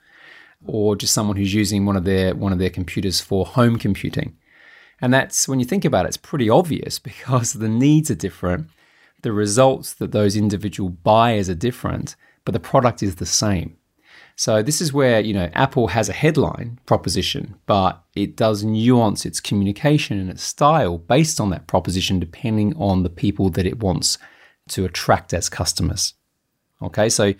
or 0.66 0.96
just 0.96 1.14
someone 1.14 1.36
who's 1.36 1.54
using 1.54 1.84
one 1.84 1.96
of 1.96 2.04
their 2.04 2.34
one 2.34 2.52
of 2.52 2.58
their 2.58 2.70
computers 2.70 3.20
for 3.20 3.44
home 3.44 3.78
computing. 3.78 4.36
And 5.00 5.12
that's 5.12 5.48
when 5.48 5.58
you 5.58 5.64
think 5.64 5.84
about 5.84 6.04
it, 6.04 6.08
it's 6.08 6.16
pretty 6.16 6.48
obvious 6.48 6.98
because 7.10 7.54
the 7.54 7.68
needs 7.68 8.10
are 8.10 8.16
different, 8.16 8.68
the 9.22 9.32
results 9.32 9.92
that 9.94 10.12
those 10.12 10.36
individual 10.36 10.90
buyers 10.90 11.48
are 11.48 11.54
different, 11.54 12.16
but 12.44 12.52
the 12.52 12.60
product 12.60 13.02
is 13.02 13.16
the 13.16 13.26
same. 13.26 13.76
So 14.42 14.60
this 14.60 14.80
is 14.80 14.92
where, 14.92 15.20
you 15.20 15.34
know, 15.34 15.48
Apple 15.54 15.86
has 15.86 16.08
a 16.08 16.12
headline 16.12 16.80
proposition, 16.84 17.54
but 17.66 18.02
it 18.16 18.34
does 18.34 18.64
nuance 18.64 19.24
its 19.24 19.38
communication 19.38 20.18
and 20.18 20.28
its 20.28 20.42
style 20.42 20.98
based 20.98 21.40
on 21.40 21.50
that 21.50 21.68
proposition 21.68 22.18
depending 22.18 22.74
on 22.76 23.04
the 23.04 23.08
people 23.08 23.50
that 23.50 23.66
it 23.66 23.78
wants 23.78 24.18
to 24.70 24.84
attract 24.84 25.32
as 25.32 25.48
customers. 25.48 26.14
Okay? 26.82 27.08
So 27.08 27.34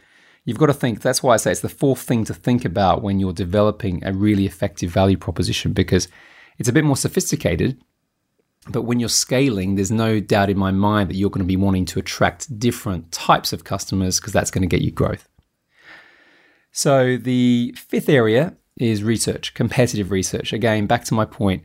you've 0.45 0.59
got 0.59 0.67
to 0.67 0.75
think 0.75 1.01
that's 1.01 1.25
why 1.25 1.35
I 1.35 1.39
say 1.39 1.51
it's 1.51 1.61
the 1.61 1.69
fourth 1.69 1.99
thing 1.99 2.25
to 2.27 2.35
think 2.35 2.65
about 2.65 3.03
when 3.03 3.19
you're 3.19 3.33
developing 3.33 4.05
a 4.05 4.13
really 4.13 4.47
effective 4.47 4.93
value 4.93 5.17
proposition 5.17 5.73
because 5.73 6.07
it's 6.59 6.69
a 6.69 6.73
bit 6.73 6.85
more 6.85 6.97
sophisticated 6.97 7.83
but 8.69 8.83
when 8.83 9.01
you're 9.01 9.09
scaling, 9.09 9.75
there's 9.75 9.91
no 9.91 10.21
doubt 10.21 10.49
in 10.49 10.57
my 10.57 10.71
mind 10.71 11.11
that 11.11 11.17
you're 11.17 11.31
going 11.31 11.45
to 11.45 11.45
be 11.45 11.57
wanting 11.57 11.85
to 11.87 11.99
attract 11.99 12.61
different 12.61 13.11
types 13.11 13.53
of 13.53 13.65
customers 13.65 14.21
because 14.21 14.33
that's 14.33 14.53
going 14.53 14.63
to 14.63 14.69
get 14.69 14.83
you 14.83 14.93
growth. 14.93 15.29
So 16.73 17.17
the 17.19 17.75
fifth 17.77 18.09
area 18.09 18.55
is 18.79 19.03
research, 19.03 19.55
competitive 19.55 20.11
research. 20.11 20.53
Again, 20.53 20.87
back 20.87 21.05
to 21.05 21.15
my 21.15 21.27
point, 21.27 21.65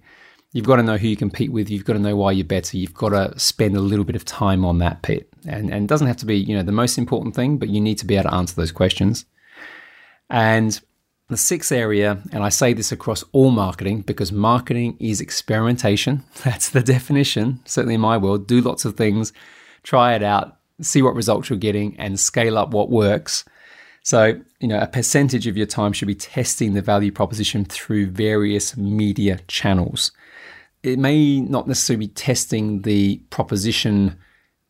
you've 0.51 0.65
got 0.65 0.75
to 0.75 0.83
know 0.83 0.97
who 0.97 1.07
you 1.07 1.15
compete 1.15 1.51
with. 1.51 1.69
You've 1.69 1.85
got 1.85 1.93
to 1.93 1.99
know 1.99 2.15
why 2.15 2.33
you're 2.33 2.45
better. 2.45 2.77
You've 2.77 2.93
got 2.93 3.09
to 3.09 3.37
spend 3.39 3.75
a 3.75 3.81
little 3.81 4.05
bit 4.05 4.17
of 4.17 4.25
time 4.25 4.65
on 4.65 4.79
that 4.79 5.01
bit. 5.01 5.29
And, 5.47 5.71
and 5.71 5.85
it 5.85 5.87
doesn't 5.87 6.07
have 6.07 6.17
to 6.17 6.25
be, 6.25 6.37
you 6.37 6.55
know, 6.55 6.63
the 6.63 6.71
most 6.71 6.97
important 6.97 7.35
thing, 7.35 7.57
but 7.57 7.69
you 7.69 7.79
need 7.79 7.97
to 7.99 8.05
be 8.05 8.15
able 8.15 8.29
to 8.29 8.35
answer 8.35 8.55
those 8.55 8.73
questions. 8.73 9.25
And 10.29 10.79
the 11.29 11.37
sixth 11.37 11.71
area, 11.71 12.21
and 12.31 12.43
I 12.43 12.49
say 12.49 12.73
this 12.73 12.91
across 12.91 13.23
all 13.31 13.51
marketing 13.51 14.01
because 14.01 14.31
marketing 14.31 14.97
is 14.99 15.21
experimentation. 15.21 16.23
That's 16.43 16.69
the 16.69 16.83
definition, 16.83 17.61
certainly 17.65 17.95
in 17.95 18.01
my 18.01 18.17
world. 18.17 18.47
Do 18.47 18.61
lots 18.61 18.83
of 18.83 18.95
things, 18.95 19.31
try 19.83 20.15
it 20.15 20.23
out, 20.23 20.57
see 20.81 21.01
what 21.01 21.15
results 21.15 21.49
you're 21.49 21.59
getting, 21.59 21.97
and 21.97 22.19
scale 22.19 22.57
up 22.57 22.71
what 22.71 22.89
works. 22.89 23.45
So, 24.07 24.39
you 24.61 24.69
know, 24.69 24.79
a 24.79 24.87
percentage 24.87 25.47
of 25.47 25.57
your 25.57 25.65
time 25.65 25.91
should 25.91 26.07
be 26.07 26.15
testing 26.15 26.73
the 26.73 26.81
value 26.81 27.11
proposition 27.11 27.65
through 27.65 28.11
various 28.11 28.77
media 28.77 29.41
channels. 29.49 30.13
It 30.81 30.97
may 30.97 31.41
not 31.41 31.67
necessarily 31.67 32.07
be 32.07 32.13
testing 32.13 32.83
the 32.83 33.17
proposition 33.31 34.17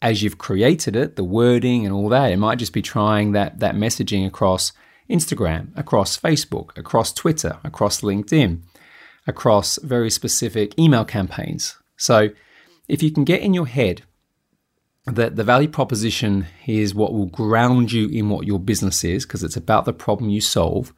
as 0.02 0.24
you've 0.24 0.40
created 0.40 0.96
it, 0.96 1.18
the 1.18 1.24
wording 1.24 1.86
and 1.86 1.94
all 1.94 2.10
that. 2.10 2.32
It 2.32 2.38
might 2.38 2.58
just 2.58 2.74
be 2.74 2.82
trying 2.82 3.34
that 3.34 3.60
that 3.60 3.76
messaging 3.76 4.26
across 4.26 4.74
Instagram, 5.08 5.68
across 5.78 6.18
Facebook, 6.18 6.76
across 6.76 7.14
Twitter, 7.14 7.60
across 7.64 8.02
LinkedIn, 8.02 8.64
across 9.28 9.78
very 9.84 10.10
specific 10.10 10.74
email 10.80 11.06
campaigns. 11.06 11.78
So, 11.96 12.30
if 12.88 13.04
you 13.04 13.12
can 13.12 13.24
get 13.24 13.42
in 13.42 13.54
your 13.54 13.68
head 13.68 14.02
that 15.08 15.38
the 15.38 15.44
value 15.44 15.70
proposition 15.70 16.48
is 16.66 16.94
what 16.94 17.14
will 17.14 17.28
ground 17.28 17.92
you 17.92 18.10
in 18.10 18.30
what 18.30 18.46
your 18.46 18.60
business 18.60 19.04
is 19.04 19.26
because 19.26 19.44
it's 19.44 19.56
about 19.56 19.86
the 19.86 19.94
problem 19.94 20.30
you 20.30 20.42
solve. 20.42 20.94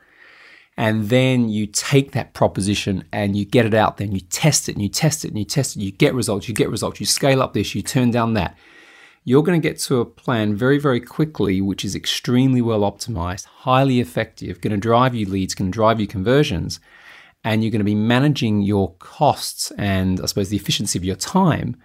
And 0.77 1.09
then 1.09 1.49
you 1.49 1.67
take 1.67 2.13
that 2.13 2.33
proposition 2.33 3.03
and 3.11 3.35
you 3.35 3.45
get 3.45 3.65
it 3.65 3.73
out 3.73 3.97
there 3.97 4.05
and 4.05 4.13
you 4.13 4.21
test 4.21 4.69
it 4.69 4.75
and 4.75 4.81
you 4.81 4.89
test 4.89 5.25
it 5.25 5.29
and 5.29 5.37
you 5.37 5.45
test 5.45 5.75
it, 5.75 5.81
you 5.81 5.91
get 5.91 6.13
results, 6.13 6.47
you 6.47 6.55
get 6.55 6.69
results, 6.69 6.99
you 6.99 7.05
scale 7.05 7.41
up 7.41 7.53
this, 7.53 7.75
you 7.75 7.81
turn 7.81 8.11
down 8.11 8.33
that. 8.33 8.57
You're 9.25 9.43
going 9.43 9.61
to 9.61 9.67
get 9.67 9.77
to 9.81 9.99
a 9.99 10.05
plan 10.05 10.55
very, 10.55 10.79
very 10.79 11.01
quickly, 11.01 11.61
which 11.61 11.83
is 11.83 11.95
extremely 11.95 12.61
well 12.61 12.79
optimized, 12.79 13.45
highly 13.45 13.99
effective, 13.99 14.61
going 14.61 14.71
to 14.71 14.77
drive 14.77 15.13
you 15.13 15.25
leads, 15.27 15.53
going 15.53 15.69
to 15.69 15.75
drive 15.75 15.99
you 15.99 16.07
conversions, 16.07 16.79
and 17.43 17.61
you're 17.61 17.71
going 17.71 17.79
to 17.79 17.85
be 17.85 17.93
managing 17.93 18.61
your 18.61 18.93
costs 18.95 19.71
and 19.77 20.19
I 20.21 20.25
suppose 20.25 20.49
the 20.49 20.57
efficiency 20.57 20.97
of 20.97 21.05
your 21.05 21.17
time 21.17 21.75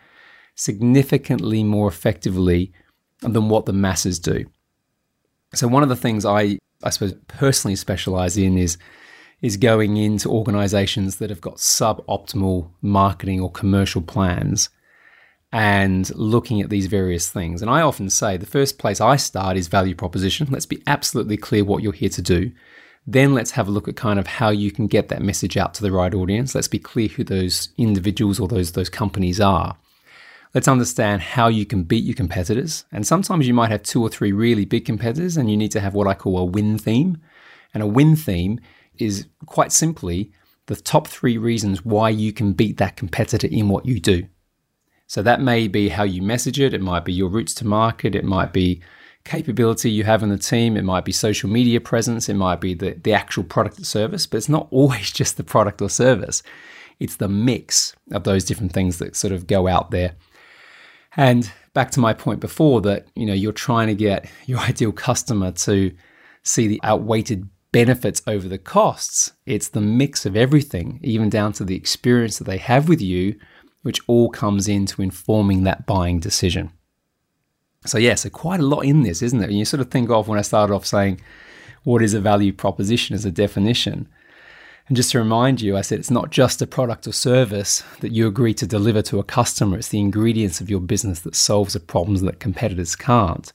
significantly 0.54 1.64
more 1.64 1.88
effectively 1.88 2.72
than 3.20 3.48
what 3.48 3.66
the 3.66 3.72
masses 3.72 4.18
do. 4.18 4.44
So 5.54 5.68
one 5.68 5.82
of 5.82 5.88
the 5.88 5.96
things 5.96 6.24
I 6.24 6.58
I 6.82 6.90
suppose 6.90 7.14
personally 7.28 7.76
specialize 7.76 8.36
in 8.36 8.58
is 8.58 8.76
is 9.40 9.56
going 9.56 9.96
into 9.96 10.30
organizations 10.30 11.16
that 11.16 11.30
have 11.30 11.40
got 11.40 11.56
suboptimal 11.56 12.70
marketing 12.80 13.40
or 13.40 13.50
commercial 13.50 14.00
plans 14.00 14.70
and 15.52 16.14
looking 16.16 16.60
at 16.60 16.70
these 16.70 16.86
various 16.86 17.30
things. 17.30 17.60
And 17.62 17.70
I 17.70 17.82
often 17.82 18.10
say 18.10 18.36
the 18.36 18.46
first 18.46 18.78
place 18.78 19.00
I 19.00 19.16
start 19.16 19.56
is 19.56 19.68
value 19.68 19.94
proposition. 19.94 20.48
Let's 20.50 20.66
be 20.66 20.82
absolutely 20.86 21.36
clear 21.36 21.64
what 21.64 21.82
you're 21.82 21.92
here 21.92 22.08
to 22.08 22.22
do. 22.22 22.52
Then 23.06 23.34
let's 23.34 23.52
have 23.52 23.68
a 23.68 23.70
look 23.70 23.86
at 23.86 23.96
kind 23.96 24.18
of 24.18 24.26
how 24.26 24.48
you 24.48 24.72
can 24.72 24.86
get 24.86 25.08
that 25.08 25.22
message 25.22 25.56
out 25.56 25.74
to 25.74 25.82
the 25.82 25.92
right 25.92 26.14
audience. 26.14 26.54
Let's 26.54 26.68
be 26.68 26.78
clear 26.78 27.08
who 27.08 27.22
those 27.22 27.68
individuals 27.76 28.40
or 28.40 28.48
those 28.48 28.72
those 28.72 28.88
companies 28.88 29.40
are. 29.40 29.76
Let's 30.54 30.68
understand 30.68 31.20
how 31.20 31.48
you 31.48 31.66
can 31.66 31.82
beat 31.82 32.04
your 32.04 32.14
competitors. 32.14 32.84
And 32.92 33.04
sometimes 33.04 33.48
you 33.48 33.54
might 33.54 33.72
have 33.72 33.82
two 33.82 34.00
or 34.00 34.08
three 34.08 34.30
really 34.30 34.64
big 34.64 34.84
competitors, 34.84 35.36
and 35.36 35.50
you 35.50 35.56
need 35.56 35.72
to 35.72 35.80
have 35.80 35.94
what 35.94 36.06
I 36.06 36.14
call 36.14 36.38
a 36.38 36.44
win 36.44 36.78
theme. 36.78 37.18
And 37.74 37.82
a 37.82 37.88
win 37.88 38.14
theme 38.14 38.60
is 38.96 39.26
quite 39.46 39.72
simply 39.72 40.30
the 40.66 40.76
top 40.76 41.08
three 41.08 41.36
reasons 41.36 41.84
why 41.84 42.08
you 42.08 42.32
can 42.32 42.52
beat 42.52 42.76
that 42.76 42.96
competitor 42.96 43.48
in 43.48 43.68
what 43.68 43.84
you 43.84 43.98
do. 43.98 44.28
So 45.06 45.22
that 45.22 45.40
may 45.40 45.68
be 45.68 45.90
how 45.90 46.04
you 46.04 46.22
message 46.22 46.58
it, 46.58 46.72
it 46.72 46.80
might 46.80 47.04
be 47.04 47.12
your 47.12 47.28
routes 47.28 47.52
to 47.54 47.66
market, 47.66 48.14
it 48.14 48.24
might 48.24 48.52
be 48.52 48.80
capability 49.24 49.90
you 49.90 50.04
have 50.04 50.22
in 50.22 50.30
the 50.30 50.38
team, 50.38 50.76
it 50.76 50.84
might 50.84 51.04
be 51.04 51.12
social 51.12 51.50
media 51.50 51.80
presence, 51.80 52.28
it 52.28 52.34
might 52.34 52.60
be 52.60 52.74
the, 52.74 52.92
the 53.02 53.12
actual 53.12 53.44
product 53.44 53.78
or 53.78 53.84
service, 53.84 54.26
but 54.26 54.38
it's 54.38 54.48
not 54.48 54.68
always 54.70 55.12
just 55.12 55.36
the 55.36 55.44
product 55.44 55.82
or 55.82 55.90
service. 55.90 56.42
It's 57.00 57.16
the 57.16 57.28
mix 57.28 57.94
of 58.12 58.24
those 58.24 58.44
different 58.44 58.72
things 58.72 58.98
that 58.98 59.16
sort 59.16 59.32
of 59.32 59.46
go 59.46 59.66
out 59.66 59.90
there 59.90 60.14
and 61.16 61.50
back 61.72 61.90
to 61.92 62.00
my 62.00 62.12
point 62.12 62.40
before 62.40 62.80
that, 62.82 63.06
you 63.14 63.26
know, 63.26 63.34
you're 63.34 63.52
trying 63.52 63.88
to 63.88 63.94
get 63.94 64.28
your 64.46 64.58
ideal 64.70 64.92
customer 64.92 65.52
to 65.52 65.92
see 66.42 66.66
the 66.66 66.80
outweighted 66.82 67.48
benefits 67.72 68.22
over 68.26 68.48
the 68.48 68.58
costs. 68.58 69.32
It's 69.46 69.68
the 69.68 69.80
mix 69.80 70.24
of 70.24 70.36
everything, 70.36 71.00
even 71.02 71.28
down 71.28 71.52
to 71.54 71.64
the 71.64 71.74
experience 71.74 72.38
that 72.38 72.44
they 72.44 72.58
have 72.58 72.88
with 72.88 73.00
you, 73.00 73.36
which 73.82 74.00
all 74.06 74.30
comes 74.30 74.68
into 74.68 75.02
informing 75.02 75.64
that 75.64 75.84
buying 75.84 76.20
decision. 76.20 76.70
So, 77.84 77.98
yeah, 77.98 78.14
so 78.14 78.30
quite 78.30 78.60
a 78.60 78.66
lot 78.66 78.84
in 78.84 79.02
this, 79.02 79.20
isn't 79.22 79.42
it? 79.42 79.50
And 79.50 79.58
you 79.58 79.64
sort 79.64 79.80
of 79.80 79.90
think 79.90 80.08
of 80.08 80.28
when 80.28 80.38
I 80.38 80.42
started 80.42 80.72
off 80.72 80.86
saying, 80.86 81.20
what 81.82 82.02
is 82.02 82.14
a 82.14 82.20
value 82.20 82.52
proposition 82.52 83.14
as 83.14 83.24
a 83.24 83.30
definition? 83.30 84.08
And 84.86 84.96
just 84.96 85.12
to 85.12 85.18
remind 85.18 85.62
you, 85.62 85.76
I 85.76 85.80
said 85.80 85.98
it's 85.98 86.10
not 86.10 86.30
just 86.30 86.60
a 86.60 86.66
product 86.66 87.06
or 87.06 87.12
service 87.12 87.82
that 88.00 88.12
you 88.12 88.26
agree 88.26 88.52
to 88.54 88.66
deliver 88.66 89.00
to 89.02 89.18
a 89.18 89.24
customer, 89.24 89.78
it's 89.78 89.88
the 89.88 90.00
ingredients 90.00 90.60
of 90.60 90.68
your 90.68 90.80
business 90.80 91.20
that 91.20 91.34
solves 91.34 91.72
the 91.72 91.80
problems 91.80 92.20
that 92.20 92.38
competitors 92.38 92.94
can't. 92.94 93.50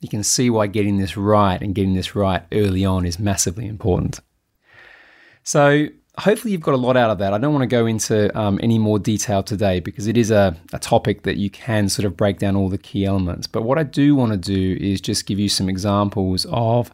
You 0.00 0.08
can 0.08 0.22
see 0.22 0.48
why 0.50 0.68
getting 0.68 0.98
this 0.98 1.16
right 1.16 1.60
and 1.60 1.74
getting 1.74 1.94
this 1.94 2.14
right 2.14 2.42
early 2.52 2.84
on 2.84 3.04
is 3.04 3.18
massively 3.18 3.66
important. 3.66 4.20
So, 5.42 5.88
hopefully, 6.18 6.52
you've 6.52 6.60
got 6.60 6.74
a 6.74 6.76
lot 6.76 6.96
out 6.96 7.10
of 7.10 7.18
that. 7.18 7.32
I 7.32 7.38
don't 7.38 7.52
want 7.52 7.62
to 7.62 7.66
go 7.66 7.86
into 7.86 8.36
um, 8.38 8.60
any 8.62 8.78
more 8.78 9.00
detail 9.00 9.42
today 9.42 9.80
because 9.80 10.06
it 10.06 10.16
is 10.16 10.30
a, 10.30 10.56
a 10.72 10.78
topic 10.78 11.24
that 11.24 11.36
you 11.36 11.50
can 11.50 11.88
sort 11.88 12.06
of 12.06 12.16
break 12.16 12.38
down 12.38 12.54
all 12.54 12.68
the 12.68 12.78
key 12.78 13.04
elements. 13.04 13.48
But 13.48 13.62
what 13.62 13.78
I 13.78 13.82
do 13.82 14.14
want 14.14 14.30
to 14.30 14.38
do 14.38 14.76
is 14.80 15.00
just 15.00 15.26
give 15.26 15.40
you 15.40 15.48
some 15.48 15.68
examples 15.68 16.46
of 16.50 16.92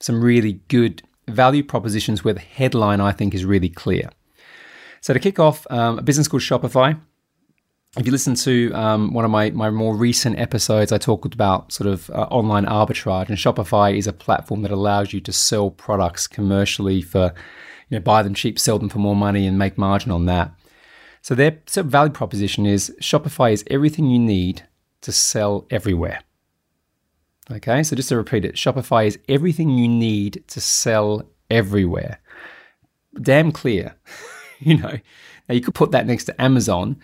some 0.00 0.22
really 0.22 0.60
good 0.68 1.02
value 1.28 1.62
propositions 1.62 2.24
where 2.24 2.34
the 2.34 2.40
headline 2.40 3.00
I 3.00 3.12
think 3.12 3.34
is 3.34 3.44
really 3.44 3.68
clear. 3.68 4.10
So 5.00 5.12
to 5.12 5.20
kick 5.20 5.38
off, 5.38 5.66
um, 5.70 5.98
a 5.98 6.02
business 6.02 6.28
called 6.28 6.42
Shopify. 6.42 6.98
If 7.96 8.04
you 8.04 8.12
listen 8.12 8.34
to 8.34 8.72
um, 8.74 9.14
one 9.14 9.24
of 9.24 9.30
my, 9.30 9.50
my 9.50 9.70
more 9.70 9.96
recent 9.96 10.38
episodes, 10.38 10.92
I 10.92 10.98
talked 10.98 11.32
about 11.32 11.72
sort 11.72 11.88
of 11.88 12.10
uh, 12.10 12.24
online 12.24 12.66
arbitrage, 12.66 13.28
and 13.28 13.38
Shopify 13.38 13.96
is 13.96 14.06
a 14.06 14.12
platform 14.12 14.62
that 14.62 14.70
allows 14.70 15.14
you 15.14 15.20
to 15.22 15.32
sell 15.32 15.70
products 15.70 16.26
commercially 16.26 17.00
for, 17.00 17.32
you 17.88 17.96
know, 17.96 18.02
buy 18.02 18.22
them 18.22 18.34
cheap, 18.34 18.58
sell 18.58 18.78
them 18.78 18.90
for 18.90 18.98
more 18.98 19.16
money, 19.16 19.46
and 19.46 19.58
make 19.58 19.78
margin 19.78 20.10
on 20.10 20.26
that. 20.26 20.52
So 21.22 21.34
their 21.34 21.58
sort 21.66 21.86
of 21.86 21.92
value 21.92 22.12
proposition 22.12 22.66
is 22.66 22.94
Shopify 23.00 23.52
is 23.52 23.64
everything 23.70 24.06
you 24.10 24.18
need 24.18 24.64
to 25.00 25.10
sell 25.10 25.66
everywhere. 25.70 26.20
Okay, 27.50 27.82
so 27.82 27.94
just 27.94 28.08
to 28.08 28.16
repeat 28.16 28.44
it, 28.44 28.56
Shopify 28.56 29.06
is 29.06 29.18
everything 29.28 29.70
you 29.70 29.86
need 29.86 30.42
to 30.48 30.60
sell 30.60 31.22
everywhere. 31.48 32.18
Damn 33.20 33.52
clear. 33.52 33.94
you 34.58 34.76
know, 34.76 34.98
now 35.48 35.54
you 35.54 35.60
could 35.60 35.74
put 35.74 35.92
that 35.92 36.06
next 36.06 36.24
to 36.24 36.42
Amazon 36.42 37.00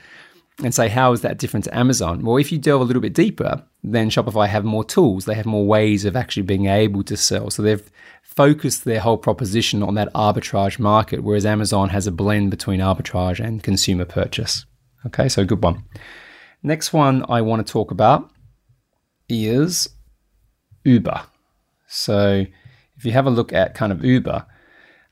and 0.62 0.74
say, 0.74 0.88
how 0.88 1.12
is 1.12 1.20
that 1.22 1.38
different 1.38 1.64
to 1.64 1.76
Amazon? 1.76 2.24
Well, 2.24 2.36
if 2.36 2.50
you 2.50 2.58
delve 2.58 2.82
a 2.82 2.84
little 2.84 3.02
bit 3.02 3.14
deeper, 3.14 3.64
then 3.82 4.10
Shopify 4.10 4.48
have 4.48 4.64
more 4.64 4.84
tools. 4.84 5.24
They 5.24 5.34
have 5.34 5.46
more 5.46 5.66
ways 5.66 6.04
of 6.04 6.16
actually 6.16 6.42
being 6.42 6.66
able 6.66 7.02
to 7.04 7.16
sell. 7.16 7.50
So 7.50 7.62
they've 7.62 7.90
focused 8.22 8.84
their 8.84 9.00
whole 9.00 9.18
proposition 9.18 9.82
on 9.82 9.94
that 9.94 10.12
arbitrage 10.12 10.78
market, 10.78 11.22
whereas 11.22 11.46
Amazon 11.46 11.88
has 11.90 12.06
a 12.06 12.12
blend 12.12 12.50
between 12.50 12.80
arbitrage 12.80 13.44
and 13.44 13.62
consumer 13.62 14.04
purchase. 14.04 14.66
Okay, 15.06 15.28
so 15.28 15.44
good 15.44 15.62
one. 15.62 15.84
Next 16.62 16.92
one 16.92 17.24
I 17.28 17.40
want 17.40 17.66
to 17.66 17.72
talk 17.72 17.90
about 17.90 18.30
is 19.28 19.88
Uber. 20.84 21.22
So 21.86 22.46
if 22.96 23.04
you 23.04 23.12
have 23.12 23.26
a 23.26 23.30
look 23.30 23.52
at 23.52 23.74
kind 23.74 23.92
of 23.92 24.04
Uber, 24.04 24.46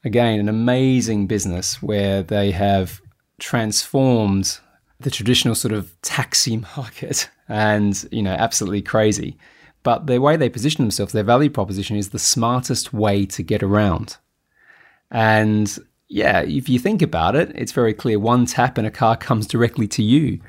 again, 0.04 0.40
an 0.40 0.48
amazing 0.48 1.26
business 1.26 1.82
where 1.82 2.22
they 2.22 2.50
have 2.52 3.00
transformed 3.38 4.58
the 5.00 5.10
traditional 5.10 5.54
sort 5.54 5.72
of 5.72 6.00
taxi 6.02 6.56
market 6.76 7.28
and, 7.48 8.06
you 8.12 8.22
know, 8.22 8.32
absolutely 8.32 8.82
crazy. 8.82 9.36
But 9.82 10.06
the 10.06 10.18
way 10.18 10.36
they 10.36 10.48
position 10.48 10.84
themselves, 10.84 11.12
their 11.12 11.24
value 11.24 11.50
proposition 11.50 11.96
is 11.96 12.10
the 12.10 12.18
smartest 12.18 12.92
way 12.92 13.24
to 13.26 13.42
get 13.42 13.62
around. 13.62 14.18
And 15.10 15.74
yeah, 16.08 16.40
if 16.40 16.68
you 16.68 16.78
think 16.78 17.02
about 17.02 17.34
it, 17.34 17.50
it's 17.54 17.72
very 17.72 17.94
clear 17.94 18.18
one 18.18 18.44
tap 18.46 18.76
and 18.78 18.86
a 18.86 18.90
car 18.90 19.16
comes 19.28 19.46
directly 19.46 19.88
to 19.88 20.02
you. 20.02 20.40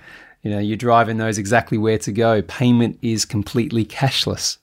You 0.43 0.51
know, 0.51 0.59
your 0.59 0.77
driver 0.77 1.13
knows 1.13 1.37
exactly 1.37 1.77
where 1.77 1.99
to 1.99 2.11
go. 2.11 2.41
Payment 2.41 2.97
is 3.01 3.25
completely 3.25 3.85
cashless. 3.85 4.57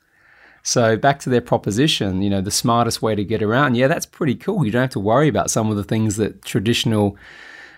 So 0.63 0.97
back 0.97 1.19
to 1.21 1.31
their 1.31 1.41
proposition, 1.41 2.23
you 2.23 2.31
know, 2.31 2.41
the 2.41 2.51
smartest 2.51 3.01
way 3.01 3.15
to 3.15 3.25
get 3.25 3.43
around. 3.43 3.77
Yeah, 3.77 3.89
that's 3.89 4.07
pretty 4.07 4.35
cool. 4.35 4.65
You 4.65 4.71
don't 4.71 4.83
have 4.83 4.91
to 4.91 5.01
worry 5.01 5.29
about 5.29 5.51
some 5.51 5.71
of 5.71 5.77
the 5.77 5.85
things 5.85 6.17
that 6.17 6.45
traditional 6.45 7.17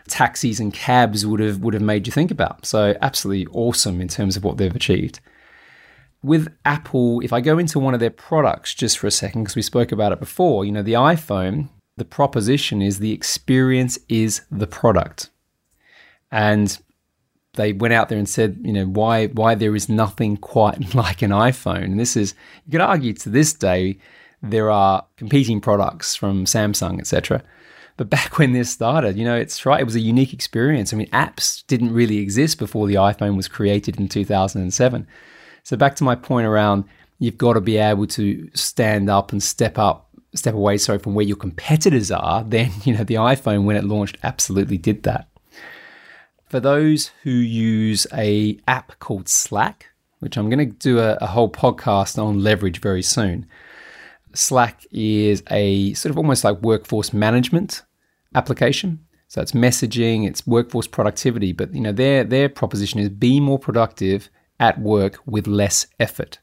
taxis 0.09 0.59
and 0.61 0.73
cabs 0.75 1.25
would 1.25 1.41
have 1.41 1.59
would 1.59 1.75
have 1.75 1.83
made 1.83 2.07
you 2.07 2.13
think 2.13 2.31
about. 2.31 2.67
So 2.67 2.97
absolutely 3.01 3.47
awesome 3.53 4.01
in 4.01 4.09
terms 4.09 4.37
of 4.37 4.45
what 4.45 4.57
they've 4.57 4.75
achieved. 4.75 5.21
With 6.23 6.53
Apple, 6.65 7.21
if 7.21 7.33
I 7.33 7.41
go 7.41 7.59
into 7.59 7.79
one 7.79 7.95
of 7.95 8.01
their 8.01 8.11
products 8.11 8.75
just 8.75 8.99
for 8.99 9.07
a 9.07 9.11
second, 9.11 9.45
because 9.45 9.57
we 9.57 9.63
spoke 9.63 9.91
about 9.91 10.13
it 10.13 10.21
before, 10.21 10.67
you 10.67 10.73
know, 10.73 10.83
the 10.83 10.93
iPhone, 10.93 11.71
the 11.97 12.05
proposition 12.05 12.83
is 12.83 12.99
the 12.99 13.13
experience 13.13 13.99
is 14.09 14.43
the 14.51 14.67
product. 14.67 15.31
And 16.31 16.79
they 17.55 17.73
went 17.73 17.95
out 17.95 18.09
there 18.09 18.19
and 18.19 18.29
said, 18.29 18.59
you 18.63 18.73
know, 18.73 18.87
why 18.87 19.27
why 19.29 19.55
there 19.55 19.75
is 19.75 19.89
nothing 19.89 20.37
quite 20.37 20.95
like 20.95 21.23
an 21.23 21.31
iPhone. 21.31 21.85
And 21.85 22.01
this 22.01 22.17
is 22.17 22.35
you 22.67 22.73
could 22.73 22.81
argue 22.81 23.13
to 23.15 23.29
this 23.29 23.53
day 23.53 23.99
there 24.43 24.71
are 24.71 25.05
competing 25.17 25.61
products 25.61 26.17
from 26.17 26.45
Samsung, 26.45 26.99
etc. 26.99 27.43
But 27.97 28.09
back 28.09 28.39
when 28.39 28.53
this 28.53 28.71
started, 28.71 29.17
you 29.17 29.25
know, 29.25 29.37
it's 29.37 29.67
right. 29.67 29.81
It 29.81 29.85
was 29.85 29.97
a 29.97 30.01
unique 30.01 30.33
experience. 30.33 30.93
I 30.93 30.97
mean, 30.97 31.11
apps 31.11 31.67
didn't 31.67 31.93
really 31.93 32.19
exist 32.19 32.59
before 32.59 32.87
the 32.87 32.95
iPhone 32.95 33.37
was 33.37 33.49
created 33.49 33.99
in 33.99 34.09
2007. 34.09 35.07
So 35.63 35.77
back 35.77 35.97
to 35.97 36.05
my 36.05 36.15
point 36.15 36.47
around, 36.47 36.85
you've 37.19 37.37
got 37.37 37.53
to 37.55 37.61
be 37.61 37.77
able 37.77 38.07
to 38.07 38.49
stand 38.55 39.11
up 39.11 39.33
and 39.33 39.43
step 39.43 39.79
up, 39.79 40.09
step 40.35 40.55
away, 40.55 40.79
sorry, 40.79 40.99
from 40.99 41.15
where 41.15 41.27
your 41.27 41.37
competitors 41.37 42.11
are. 42.11 42.43
Then 42.49 42.71
you 42.85 42.97
know, 42.97 43.05
the 43.05 43.17
iPhone 43.17 43.65
when 43.65 43.77
it 43.77 43.85
launched 43.85 44.17
absolutely 44.23 44.79
did 44.79 45.03
that. 45.03 45.30
For 46.51 46.59
those 46.59 47.13
who 47.23 47.31
use 47.31 48.09
a 48.13 48.59
app 48.67 48.99
called 48.99 49.29
Slack, 49.29 49.87
which 50.19 50.37
I'm 50.37 50.51
going 50.51 50.59
to 50.59 50.77
do 50.77 50.99
a, 50.99 51.15
a 51.21 51.27
whole 51.29 51.49
podcast 51.49 52.21
on 52.21 52.43
leverage 52.43 52.81
very 52.81 53.03
soon. 53.03 53.47
Slack 54.35 54.85
is 54.91 55.45
a 55.49 55.95
sort 55.95 56.11
of 56.11 56.19
almost 56.19 56.43
like 56.43 56.61
workforce 56.61 57.13
management 57.13 57.83
application. 58.35 58.99
So 59.29 59.41
it's 59.41 59.53
messaging, 59.53 60.27
it's 60.27 60.45
workforce 60.45 60.89
productivity, 60.89 61.53
but 61.53 61.73
you 61.73 61.81
know 61.81 61.93
their 61.93 62.25
their 62.25 62.49
proposition 62.49 62.99
is 62.99 63.11
be 63.11 63.39
more 63.39 63.61
productive 63.61 64.29
at 64.59 64.81
work 64.81 65.21
with 65.27 65.47
less 65.47 65.87
effort. 66.01 66.41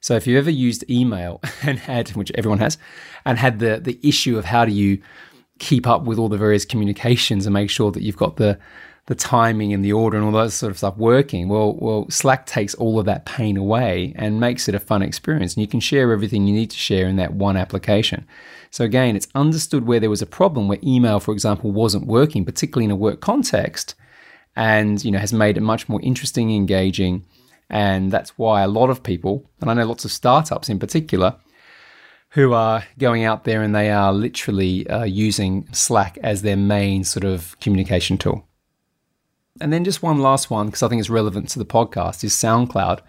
So 0.00 0.14
if 0.14 0.26
you've 0.26 0.36
ever 0.36 0.50
used 0.50 0.84
email 0.90 1.40
and 1.62 1.78
had, 1.78 2.10
which 2.10 2.30
everyone 2.34 2.58
has, 2.58 2.76
and 3.24 3.38
had 3.38 3.60
the 3.60 3.80
the 3.82 3.98
issue 4.02 4.36
of 4.36 4.44
how 4.44 4.66
do 4.66 4.72
you 4.72 5.00
keep 5.58 5.86
up 5.86 6.04
with 6.04 6.18
all 6.18 6.28
the 6.28 6.36
various 6.36 6.66
communications 6.66 7.46
and 7.46 7.54
make 7.54 7.70
sure 7.70 7.90
that 7.90 8.02
you've 8.02 8.18
got 8.18 8.36
the 8.36 8.58
the 9.06 9.14
timing 9.14 9.72
and 9.72 9.84
the 9.84 9.92
order 9.92 10.16
and 10.16 10.26
all 10.26 10.32
that 10.32 10.50
sort 10.50 10.70
of 10.70 10.78
stuff 10.78 10.96
working. 10.96 11.48
Well, 11.48 11.74
well, 11.74 12.06
Slack 12.10 12.44
takes 12.46 12.74
all 12.74 12.98
of 12.98 13.06
that 13.06 13.24
pain 13.24 13.56
away 13.56 14.12
and 14.16 14.40
makes 14.40 14.68
it 14.68 14.74
a 14.74 14.80
fun 14.80 15.02
experience. 15.02 15.54
And 15.54 15.62
you 15.62 15.68
can 15.68 15.80
share 15.80 16.12
everything 16.12 16.46
you 16.46 16.54
need 16.54 16.70
to 16.70 16.76
share 16.76 17.06
in 17.06 17.16
that 17.16 17.34
one 17.34 17.56
application. 17.56 18.26
So 18.70 18.84
again, 18.84 19.14
it's 19.16 19.28
understood 19.34 19.86
where 19.86 20.00
there 20.00 20.10
was 20.10 20.22
a 20.22 20.26
problem 20.26 20.66
where 20.66 20.78
email, 20.82 21.20
for 21.20 21.32
example, 21.32 21.70
wasn't 21.70 22.06
working, 22.06 22.44
particularly 22.44 22.84
in 22.84 22.90
a 22.90 22.96
work 22.96 23.20
context, 23.20 23.94
and 24.56 25.04
you 25.04 25.10
know 25.10 25.18
has 25.18 25.32
made 25.32 25.56
it 25.56 25.62
much 25.62 25.88
more 25.88 26.00
interesting, 26.02 26.48
and 26.48 26.56
engaging, 26.56 27.24
and 27.70 28.10
that's 28.10 28.36
why 28.38 28.62
a 28.62 28.68
lot 28.68 28.90
of 28.90 29.02
people, 29.02 29.48
and 29.60 29.70
I 29.70 29.74
know 29.74 29.86
lots 29.86 30.04
of 30.04 30.12
startups 30.12 30.68
in 30.68 30.78
particular, 30.78 31.36
who 32.30 32.52
are 32.52 32.84
going 32.98 33.24
out 33.24 33.44
there 33.44 33.62
and 33.62 33.74
they 33.74 33.90
are 33.90 34.12
literally 34.12 34.86
uh, 34.88 35.04
using 35.04 35.68
Slack 35.72 36.18
as 36.22 36.42
their 36.42 36.56
main 36.56 37.04
sort 37.04 37.24
of 37.24 37.58
communication 37.60 38.18
tool. 38.18 38.46
And 39.60 39.72
then 39.72 39.84
just 39.84 40.02
one 40.02 40.18
last 40.18 40.50
one, 40.50 40.66
because 40.66 40.82
I 40.82 40.88
think 40.88 41.00
it's 41.00 41.10
relevant 41.10 41.48
to 41.50 41.58
the 41.58 41.64
podcast, 41.64 42.24
is 42.24 42.32
SoundCloud. 42.32 43.00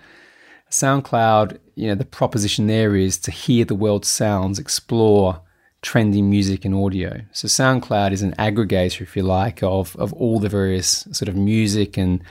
SoundCloud, 0.69 1.59
you 1.75 1.87
know, 1.87 1.95
the 1.95 2.05
proposition 2.05 2.67
there 2.67 2.95
is 2.95 3.17
to 3.19 3.31
hear 3.31 3.65
the 3.65 3.75
world's 3.75 4.09
sounds, 4.09 4.59
explore 4.59 5.41
trendy 5.81 6.23
music 6.23 6.65
and 6.65 6.75
audio. 6.75 7.21
So 7.31 7.47
SoundCloud 7.47 8.11
is 8.11 8.21
an 8.21 8.33
aggregator, 8.33 9.01
if 9.01 9.15
you 9.15 9.23
like, 9.23 9.63
of, 9.63 9.95
of 9.97 10.11
all 10.13 10.39
the 10.39 10.49
various 10.49 11.07
sort 11.11 11.29
of 11.29 11.35
music 11.35 11.97
and 11.97 12.21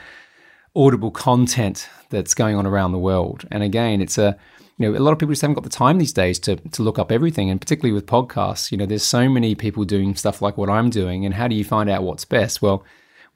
audible 0.75 1.11
content 1.11 1.89
that's 2.11 2.35
going 2.35 2.57
on 2.57 2.67
around 2.67 2.93
the 2.93 2.99
world. 2.99 3.47
And 3.51 3.63
again, 3.63 4.01
it's 4.01 4.19
a 4.19 4.37
you 4.79 4.93
know, 4.93 4.99
a 4.99 5.01
lot 5.01 5.13
of 5.13 5.19
people 5.19 5.33
just 5.33 5.43
haven't 5.43 5.55
got 5.55 5.65
the 5.65 5.71
time 5.71 5.99
these 5.99 6.13
days 6.13 6.39
to 6.41 6.57
to 6.57 6.83
look 6.83 6.99
up 6.99 7.11
everything, 7.11 7.49
and 7.49 7.61
particularly 7.61 7.95
with 7.95 8.07
podcasts, 8.07 8.71
you 8.71 8.77
know, 8.77 8.87
there's 8.87 9.03
so 9.03 9.29
many 9.29 9.55
people 9.55 9.85
doing 9.85 10.15
stuff 10.15 10.43
like 10.43 10.59
what 10.59 10.69
I'm 10.69 10.91
doing, 10.91 11.25
and 11.25 11.35
how 11.35 11.49
do 11.49 11.55
you 11.55 11.65
find 11.65 11.89
out 11.89 12.03
what's 12.03 12.25
best? 12.25 12.61
Well, 12.61 12.85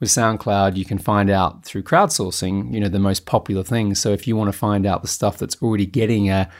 with 0.00 0.08
SoundCloud, 0.08 0.76
you 0.76 0.84
can 0.84 0.98
find 0.98 1.30
out 1.30 1.64
through 1.64 1.82
crowdsourcing, 1.82 2.72
you 2.72 2.80
know, 2.80 2.88
the 2.88 2.98
most 2.98 3.26
popular 3.26 3.62
things. 3.62 4.00
So 4.00 4.10
if 4.10 4.26
you 4.26 4.34
want 4.34 4.50
to 4.50 4.58
find 4.58 4.86
out 4.86 5.02
the 5.02 5.08
stuff 5.08 5.38
that's 5.38 5.60
already 5.62 5.86
getting 5.86 6.30
a 6.30 6.50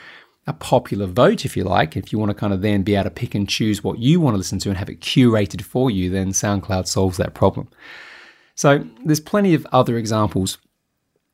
a 0.47 0.53
popular 0.55 1.07
vote, 1.07 1.45
if 1.45 1.55
you 1.55 1.63
like, 1.63 1.97
if 1.97 2.13
you 2.13 2.19
want 2.19 2.31
to 2.31 2.35
kind 2.35 2.53
of 2.53 2.63
then 2.63 2.83
be 2.83 2.95
able 2.95 3.05
to 3.05 3.11
pick 3.11 3.35
and 3.35 3.49
choose 3.49 3.85
what 3.85 3.99
you 3.99 4.21
want 4.21 4.35
to 4.35 4.39
listen 4.39 4.59
to 4.59 4.71
and 4.71 4.79
have 4.79 4.89
it 4.89 5.01
curated 5.01 5.61
for 5.63 5.91
you, 5.91 6.09
then 6.09 6.29
SoundCloud 6.29 6.89
solves 6.89 7.19
that 7.19 7.35
problem. 7.35 7.69
So 8.55 8.85
there's 9.05 9.21
plenty 9.21 9.55
of 9.55 9.67
other 9.71 9.97
examples 9.97 10.59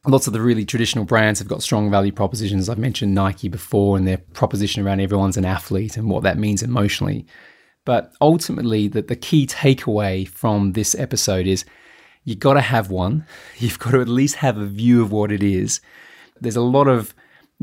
lots 0.07 0.27
of 0.27 0.33
the 0.33 0.41
really 0.41 0.65
traditional 0.65 1.05
brands 1.05 1.39
have 1.41 1.49
got 1.49 1.63
strong 1.63 1.91
value 1.91 2.13
propositions. 2.13 2.69
I've 2.69 2.79
mentioned 2.79 3.15
Nike 3.15 3.49
before 3.49 3.97
and 3.97 4.07
their 4.07 4.19
proposition 4.19 4.87
around 4.87 5.01
everyone's 5.01 5.37
an 5.37 5.45
athlete 5.45 5.97
and 5.97 6.09
what 6.09 6.23
that 6.23 6.39
means 6.39 6.63
emotionally. 6.63 7.27
But 7.85 8.13
ultimately, 8.21 8.89
the, 8.89 9.03
the 9.03 9.17
key 9.17 9.47
takeaway 9.47 10.27
from 10.27 10.73
this 10.73 10.95
episode 10.95 11.47
is 11.47 11.65
you've 12.27 12.41
got 12.41 12.55
to 12.55 12.61
have 12.61 12.91
one. 12.91 13.25
You've 13.57 13.79
got 13.79 13.93
to 13.93 14.03
at 14.03 14.09
least 14.09 14.37
have 14.37 14.59
a 14.59 14.67
view 14.67 15.01
of 15.01 15.11
what 15.11 15.33
it 15.33 15.43
is. 15.43 15.81
There's 16.39 16.57
a 16.57 16.61
lot 16.61 16.89
of 16.89 17.15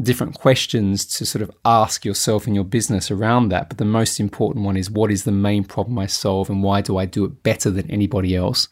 different 0.01 0.39
questions 0.39 1.05
to 1.05 1.25
sort 1.25 1.43
of 1.43 1.51
ask 1.63 2.03
yourself 2.03 2.47
and 2.47 2.55
your 2.55 2.63
business 2.63 3.11
around 3.11 3.49
that. 3.49 3.69
But 3.69 3.77
the 3.77 3.85
most 3.85 4.19
important 4.19 4.65
one 4.65 4.75
is 4.75 4.89
what 4.89 5.11
is 5.11 5.23
the 5.23 5.31
main 5.31 5.63
problem 5.63 5.99
I 5.99 6.07
solve 6.07 6.49
and 6.49 6.63
why 6.63 6.81
do 6.81 6.97
I 6.97 7.05
do 7.05 7.25
it 7.25 7.43
better 7.43 7.69
than 7.69 7.91
anybody 7.91 8.35
else? 8.35 8.69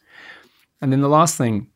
And 0.81 0.91
then 0.91 1.01
the 1.01 1.09
last 1.09 1.37
thing 1.37 1.67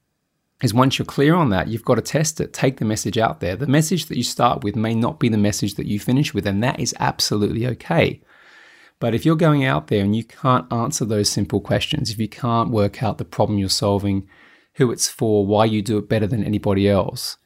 is 0.64 0.74
once 0.74 0.98
you're 0.98 1.06
clear 1.06 1.36
on 1.36 1.50
that, 1.50 1.68
you've 1.68 1.86
got 1.86 1.96
to 1.96 2.02
test 2.02 2.42
it, 2.42 2.54
take 2.54 2.78
the 2.78 2.86
message 2.86 3.20
out 3.20 3.40
there. 3.40 3.56
The 3.56 3.68
message 3.68 4.08
that 4.08 4.18
you 4.18 4.24
start 4.24 4.64
with 4.64 4.76
may 4.76 4.96
not 4.96 5.20
be 5.20 5.30
the 5.30 5.38
message 5.38 5.76
that 5.76 5.86
you 5.86 6.00
finish 6.00 6.34
with, 6.34 6.48
and 6.48 6.64
that 6.64 6.80
is 6.80 6.96
absolutely 7.00 7.68
okay. 7.68 8.22
But 9.00 9.14
if 9.14 9.26
you're 9.26 9.36
going 9.36 9.66
out 9.66 9.88
there 9.88 10.04
and 10.04 10.16
you 10.16 10.24
can't 10.24 10.72
answer 10.72 11.06
those 11.06 11.30
simple 11.30 11.60
questions, 11.60 12.10
if 12.10 12.20
you 12.20 12.30
can't 12.30 12.72
work 12.72 13.04
out 13.04 13.18
the 13.18 13.26
problem 13.26 13.60
you're 13.60 13.70
solving, 13.70 14.28
who 14.76 14.92
it's 14.92 15.08
for, 15.08 15.46
why 15.46 15.66
you 15.66 15.82
do 15.82 15.98
it 15.98 16.10
better 16.10 16.28
than 16.28 16.44
anybody 16.44 16.90
else, 16.90 17.38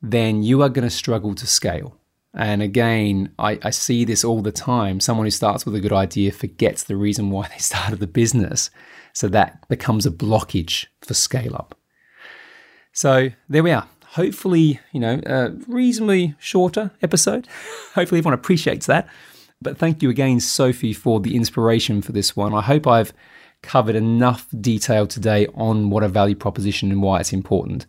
then 0.00 0.42
you 0.42 0.62
are 0.62 0.68
going 0.68 0.88
to 0.88 0.94
struggle 0.94 1.34
to 1.34 1.46
scale. 1.46 1.96
And 2.34 2.62
again, 2.62 3.32
I, 3.38 3.58
I, 3.62 3.70
see 3.70 4.04
this 4.04 4.22
all 4.22 4.42
the 4.42 4.52
time. 4.52 5.00
Someone 5.00 5.26
who 5.26 5.30
starts 5.30 5.64
with 5.64 5.74
a 5.74 5.80
good 5.80 5.92
idea 5.92 6.30
forgets 6.30 6.84
the 6.84 6.96
reason 6.96 7.30
why 7.30 7.48
they 7.48 7.58
started 7.58 8.00
the 8.00 8.06
business. 8.06 8.70
So 9.12 9.28
that 9.28 9.66
becomes 9.68 10.06
a 10.06 10.10
blockage 10.10 10.86
for 11.00 11.14
scale 11.14 11.54
up. 11.54 11.74
So 12.92 13.30
there 13.48 13.62
we 13.62 13.72
are. 13.72 13.88
Hopefully, 14.10 14.80
you 14.92 15.00
know, 15.00 15.20
a 15.26 15.50
reasonably 15.66 16.34
shorter 16.38 16.90
episode. 17.02 17.46
Hopefully, 17.94 18.18
everyone 18.18 18.34
appreciates 18.34 18.86
that. 18.86 19.08
But 19.60 19.76
thank 19.76 20.02
you 20.02 20.10
again, 20.10 20.40
Sophie, 20.40 20.92
for 20.92 21.20
the 21.20 21.34
inspiration 21.34 22.00
for 22.00 22.12
this 22.12 22.36
one. 22.36 22.54
I 22.54 22.60
hope 22.60 22.86
I've 22.86 23.12
covered 23.62 23.96
enough 23.96 24.46
detail 24.60 25.06
today 25.06 25.48
on 25.54 25.90
what 25.90 26.04
a 26.04 26.08
value 26.08 26.36
proposition 26.36 26.92
and 26.92 27.02
why 27.02 27.20
it's 27.20 27.32
important. 27.32 27.86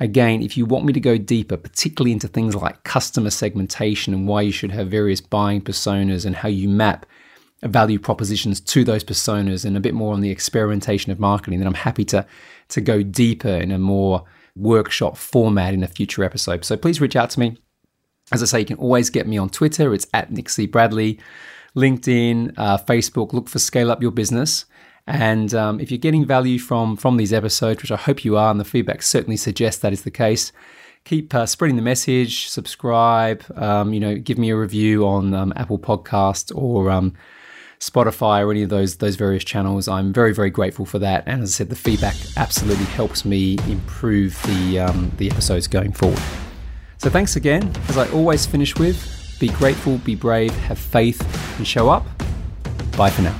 Again, 0.00 0.42
if 0.42 0.56
you 0.56 0.64
want 0.64 0.84
me 0.84 0.92
to 0.92 1.00
go 1.00 1.18
deeper, 1.18 1.56
particularly 1.56 2.12
into 2.12 2.28
things 2.28 2.54
like 2.54 2.84
customer 2.84 3.30
segmentation 3.30 4.14
and 4.14 4.28
why 4.28 4.42
you 4.42 4.52
should 4.52 4.70
have 4.70 4.88
various 4.88 5.20
buying 5.20 5.60
personas 5.60 6.24
and 6.24 6.36
how 6.36 6.48
you 6.48 6.68
map 6.68 7.04
value 7.64 7.98
propositions 7.98 8.60
to 8.60 8.84
those 8.84 9.02
personas 9.02 9.64
and 9.64 9.76
a 9.76 9.80
bit 9.80 9.94
more 9.94 10.14
on 10.14 10.20
the 10.20 10.30
experimentation 10.30 11.10
of 11.10 11.18
marketing, 11.18 11.58
then 11.58 11.66
I'm 11.66 11.74
happy 11.74 12.04
to, 12.06 12.24
to 12.68 12.80
go 12.80 13.02
deeper 13.02 13.48
in 13.48 13.72
a 13.72 13.78
more 13.78 14.22
workshop 14.54 15.16
format 15.16 15.74
in 15.74 15.82
a 15.82 15.88
future 15.88 16.22
episode. 16.22 16.64
So 16.64 16.76
please 16.76 17.00
reach 17.00 17.16
out 17.16 17.30
to 17.30 17.40
me. 17.40 17.56
As 18.32 18.42
I 18.42 18.46
say, 18.46 18.60
you 18.60 18.66
can 18.66 18.78
always 18.78 19.10
get 19.10 19.26
me 19.26 19.38
on 19.38 19.48
Twitter. 19.48 19.94
It's 19.94 20.06
at 20.12 20.28
C. 20.50 20.66
Bradley, 20.66 21.18
LinkedIn, 21.74 22.54
uh, 22.56 22.78
Facebook. 22.78 23.32
Look 23.32 23.48
for 23.48 23.58
Scale 23.58 23.90
Up 23.90 24.02
Your 24.02 24.10
Business. 24.10 24.66
And 25.06 25.54
um, 25.54 25.80
if 25.80 25.90
you're 25.90 25.98
getting 25.98 26.26
value 26.26 26.58
from 26.58 26.96
from 26.96 27.16
these 27.16 27.32
episodes, 27.32 27.80
which 27.80 27.90
I 27.90 27.96
hope 27.96 28.26
you 28.26 28.36
are, 28.36 28.50
and 28.50 28.60
the 28.60 28.64
feedback 28.64 29.02
certainly 29.02 29.38
suggests 29.38 29.80
that 29.80 29.94
is 29.94 30.02
the 30.02 30.10
case, 30.10 30.52
keep 31.04 31.34
uh, 31.34 31.46
spreading 31.46 31.76
the 31.76 31.82
message. 31.82 32.48
Subscribe. 32.48 33.42
Um, 33.56 33.94
you 33.94 34.00
know, 34.00 34.16
give 34.16 34.36
me 34.36 34.50
a 34.50 34.56
review 34.56 35.06
on 35.06 35.32
um, 35.32 35.54
Apple 35.56 35.78
Podcast 35.78 36.54
or 36.54 36.90
um, 36.90 37.14
Spotify 37.80 38.44
or 38.44 38.50
any 38.50 38.62
of 38.62 38.68
those 38.68 38.96
those 38.96 39.16
various 39.16 39.44
channels. 39.44 39.88
I'm 39.88 40.12
very 40.12 40.34
very 40.34 40.50
grateful 40.50 40.84
for 40.84 40.98
that, 40.98 41.24
and 41.26 41.42
as 41.42 41.54
I 41.54 41.56
said, 41.56 41.70
the 41.70 41.76
feedback 41.76 42.16
absolutely 42.36 42.84
helps 42.84 43.24
me 43.24 43.56
improve 43.66 44.38
the 44.42 44.80
um, 44.80 45.10
the 45.16 45.30
episodes 45.30 45.68
going 45.68 45.92
forward. 45.92 46.20
So 46.98 47.08
thanks 47.08 47.36
again. 47.36 47.72
As 47.88 47.96
I 47.96 48.10
always 48.10 48.44
finish 48.44 48.76
with, 48.76 49.36
be 49.38 49.48
grateful, 49.48 49.98
be 49.98 50.16
brave, 50.16 50.50
have 50.66 50.78
faith, 50.78 51.20
and 51.58 51.66
show 51.66 51.88
up. 51.88 52.04
Bye 52.96 53.10
for 53.10 53.22
now. 53.22 53.38